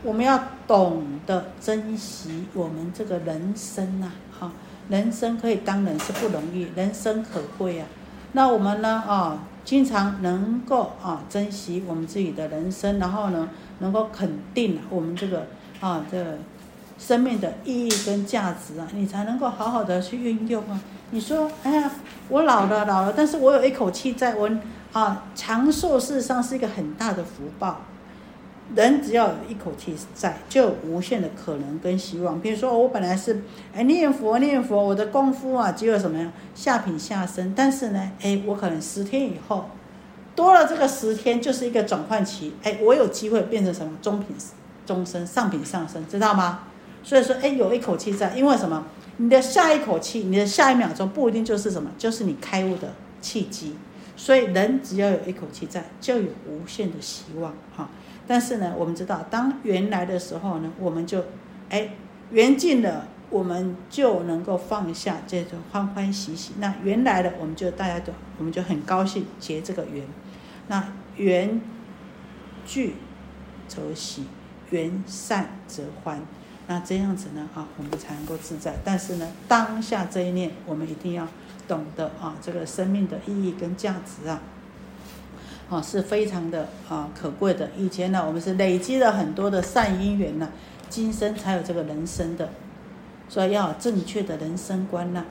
[0.03, 4.51] 我们要懂得珍惜我们这个人生呐，哈，
[4.89, 7.87] 人生可以当人是不容易，人生可贵啊。
[8.33, 13.49] 那我们呢，啊，经常能够啊珍惜我们自己的人生，然后呢，
[13.79, 15.47] 能够肯定我们这个
[15.79, 16.37] 啊这
[16.97, 20.79] 生命的意义跟价值啊，你才能够好好的去运用啊。
[21.11, 21.91] 你说，哎呀，
[22.29, 24.49] 我老了老了，但是我有一口气在，我
[24.93, 27.81] 啊长寿事实上是一个很大的福报。
[28.75, 32.39] 人只要有一口气在，就有无限的可能跟希望。
[32.39, 33.41] 比如说，我本来是
[33.75, 39.65] 哎念佛念佛，我的功夫啊只有什么呀下品下生，但是呢，哎，我可能十天以后
[40.35, 44.35] 多了这个十天，就是一个转换期，哎，我有机会变成什么中品
[44.85, 46.63] 中生上品上升，知道吗？
[47.03, 48.85] 所以说，哎，有一口气在，因为什么？
[49.17, 53.75] 你的下一口气，你的下一秒钟不一定就是什么，就是你开悟的契机。
[54.15, 57.89] 所以人只要有一口气在，就有无限的希望哈。
[58.27, 61.25] 但是呢，我们知道，当缘来的时候呢，我们就，
[61.69, 61.89] 哎，
[62.31, 66.53] 缘尽了，我们就能够放下这种欢欢喜喜。
[66.59, 70.05] 那缘来了，我们就大家都，我们就很高兴结这个缘。
[70.67, 71.59] 那缘
[72.65, 72.95] 聚
[73.67, 74.27] 则喜，
[74.69, 76.21] 缘散则欢。
[76.67, 78.75] 那这样子呢，啊，我们才能够自在。
[78.85, 81.27] 但是呢，当下这一念，我们一定要
[81.67, 84.39] 懂得啊，这个生命的意义跟价值啊。
[85.71, 87.69] 啊，是非常的啊可贵的。
[87.77, 90.49] 以前呢，我们是累积了很多的善因缘呢，
[90.89, 92.49] 今生才有这个人生的，
[93.29, 95.23] 所以要有正确的人生观呐。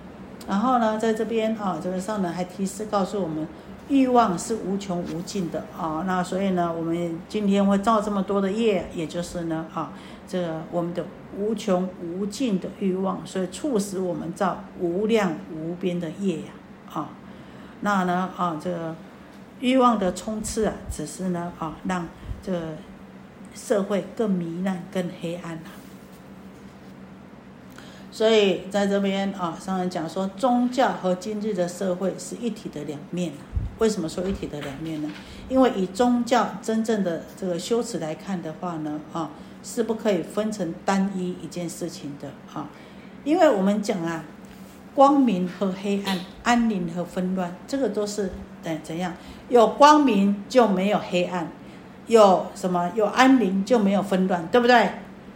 [0.48, 3.46] 然后呢，在这边啊，这个上人还提示告诉我们，
[3.90, 6.04] 欲望是无穷无尽的啊。
[6.06, 9.92] 那所以呢，我们今天会造这么多的业，也就是呢啊，
[10.26, 11.04] 这个我们的
[11.36, 16.44] 无穷无尽的欲望，所以促使我们造无量无边的业呀。
[16.94, 17.10] 啊，
[17.82, 18.96] 那呢啊这个。
[19.60, 22.08] 欲望的冲刺啊，只是呢啊，让
[22.42, 22.60] 这个
[23.54, 25.62] 社会更糜烂、更黑暗了。
[28.12, 33.32] 所以在这边啊，上人讲说，宗教和今日的社会是一体的两面
[33.78, 35.10] 为什么说一体的两面呢？
[35.48, 39.30] 因为以宗教真正的这个修持来看的话呢，啊，
[39.62, 42.68] 是不可以分成单一一件事情的啊。
[43.24, 44.24] 因为我们讲啊，
[44.94, 48.30] 光明和黑暗、安宁和纷乱，这个都是。
[48.62, 49.14] 对，怎样？
[49.48, 51.48] 有光明就没有黑暗，
[52.06, 52.92] 有什么？
[52.94, 54.90] 有安宁就没有纷乱，对不对？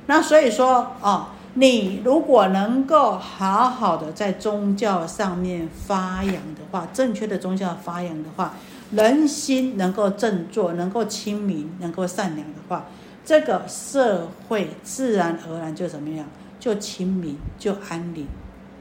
[0.06, 8.52] 那所以说，哦，你如果能够好好的在宗教上面发扬的话，正确的宗教发扬的话，
[8.90, 12.84] 人心能够振作，能够清明，能够善良的话，
[13.24, 16.26] 这个社会自然而然就怎么样？
[16.60, 18.26] 就清明，就安宁，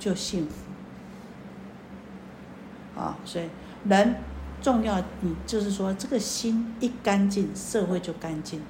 [0.03, 0.53] 就幸福。
[2.99, 3.45] 啊，所以
[3.87, 4.15] 人。
[4.61, 8.61] 重要，你就是说，这个心一干净，社会就干净。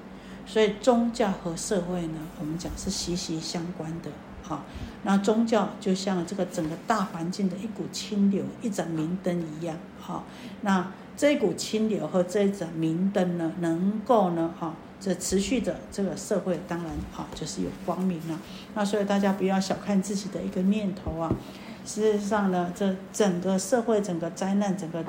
[0.44, 4.10] 所以宗教和社会呢，我们讲是息息相关的。
[4.42, 4.64] 好，
[5.04, 9.76] 那宗教就像这个整个大环境的一股清流，一盏明灯一样。
[10.00, 10.24] 好，
[10.62, 14.74] 那这股清流和这一盏明灯呢，能够呢，哈，
[15.04, 18.40] 这持续的这个社会，当然啊，就是有光明了。
[18.74, 21.30] 那所以大家不要小看自己的一个念头啊。
[21.84, 25.04] 事实上呢，这整个社会，整个灾难，整个。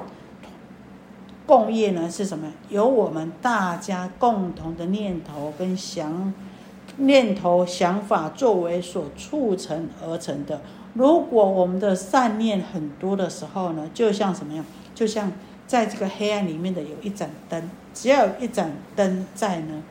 [1.47, 2.51] 共业呢是什么？
[2.69, 6.33] 由我们大家共同的念头跟想
[6.97, 10.61] 念头想法作为所促成而成的。
[10.95, 14.65] 如果我们的善念很多的时候呢，就像什么样？
[14.95, 15.31] 就像
[15.67, 19.81] 在这个黑暗里面的有一盏灯，只要有一盏灯在呢，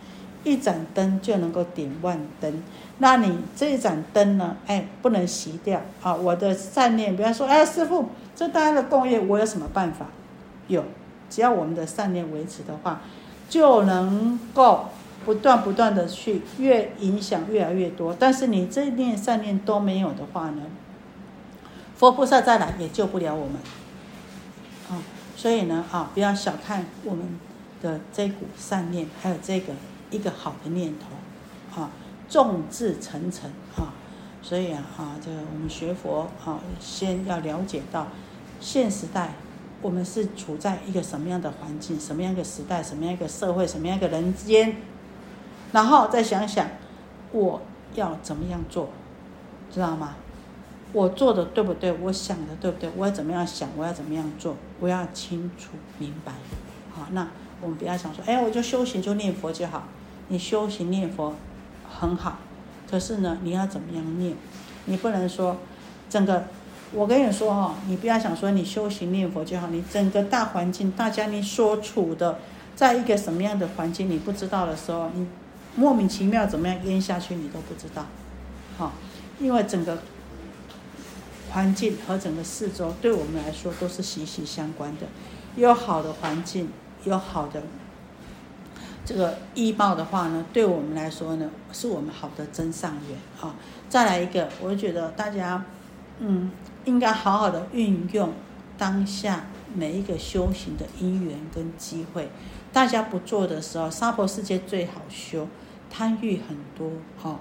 [0.45, 2.63] 一盏灯就能够点万灯。
[2.99, 4.57] 那你这一盏灯呢？
[4.67, 6.15] 哎，不能熄掉啊！
[6.15, 10.07] 我的善念，比方说，哎，师傅，这大家的共业，我有什么办法？
[10.69, 10.85] 有，
[11.29, 13.01] 只要我们的善念维持的话，
[13.49, 14.91] 就能够
[15.25, 18.15] 不断不断的去越影响越来越多。
[18.17, 20.63] 但是你这一念善念都没有的话呢，
[21.97, 23.57] 佛菩萨再来也救不了我们
[24.89, 25.03] 啊！
[25.37, 27.41] 所以呢，啊，不要小看我们
[27.85, 29.75] 的这股善念，还有这个
[30.11, 31.91] 一个好的念头啊。
[32.27, 33.93] 众志成城啊，
[34.41, 38.09] 所以啊啊，这个我们学佛啊，先要了解到
[38.59, 39.35] 现时代
[39.83, 44.77] 我们是处在一个什么样的环境，什么样一个时代，什么样一个社会，什么样一个人间，
[45.73, 46.67] 然后再想想
[47.31, 47.61] 我
[47.95, 48.89] 要怎么样做，
[49.71, 50.15] 知道吗？
[50.95, 51.93] 我做的对不对？
[51.93, 52.91] 我想的对不对？
[52.97, 53.69] 我要怎么样想？
[53.77, 54.57] 我要怎么样做？
[54.81, 56.33] 我要清楚明白。
[56.95, 57.29] 好，那
[57.61, 59.85] 我们不要想说，哎，我就修行就念佛就好。
[60.29, 61.35] 你修行念佛。
[61.97, 62.39] 很好，
[62.91, 64.35] 可是呢，你要怎么样念？
[64.87, 65.59] 你不能说
[66.11, 66.47] 整个，
[66.93, 72.41] 我跟你说哈，你不要想说你修行念佛就好，你整个大环境，大家你所处的，
[72.75, 75.25] 在一个什么样的环境你不知道的时候，你
[75.77, 78.05] 莫名其妙怎么样淹下去你都不知道，
[78.77, 78.93] 好，
[79.39, 79.99] 因为整个
[81.53, 85.07] 环境和整个四周对我们来说都是息息相关的，
[85.55, 86.71] 有好的环境，
[87.05, 87.63] 有好的。
[89.05, 93.55] 这个医报的话呢，对我们来说呢，是我们好的真上缘啊。
[93.89, 95.63] 再来一个，我觉得大家，
[96.21, 96.51] 嗯，
[96.87, 98.33] 应该好好的运用
[98.79, 99.45] 当下
[99.75, 102.31] 每一个修行的因缘跟机会。
[102.73, 105.47] 大家不做的时候，娑婆世界最好修，
[105.91, 106.91] 贪欲很多
[107.23, 107.39] 哈。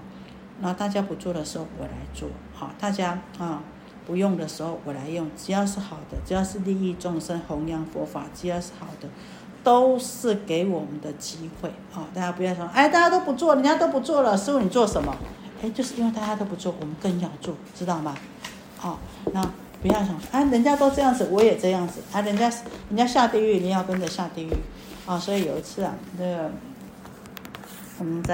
[0.60, 2.70] 那大家不做的时候，我来做好。
[2.78, 3.62] 大家啊，
[4.06, 9.08] 不用的时候我来用，只要是好的，只要是利益众生、弘扬佛法，只要是好的。
[9.64, 12.06] 都是给我们的机会啊！
[12.14, 15.16] 大家不要说，哎，大家都不做，人家都不做了，师傅你做什么？
[15.62, 18.14] 哎，就是因为大家都不做，我们更要做，知道吗？
[18.82, 18.98] 哦，
[19.32, 19.42] 那
[19.82, 22.48] 不要想，哎，人家都这样子，我也这样子，哎，人家
[22.90, 24.52] 人家下地狱，你要跟着下地狱
[25.06, 25.18] 啊！
[25.18, 26.50] 所以有一次啊，那个
[27.98, 28.32] 我们在。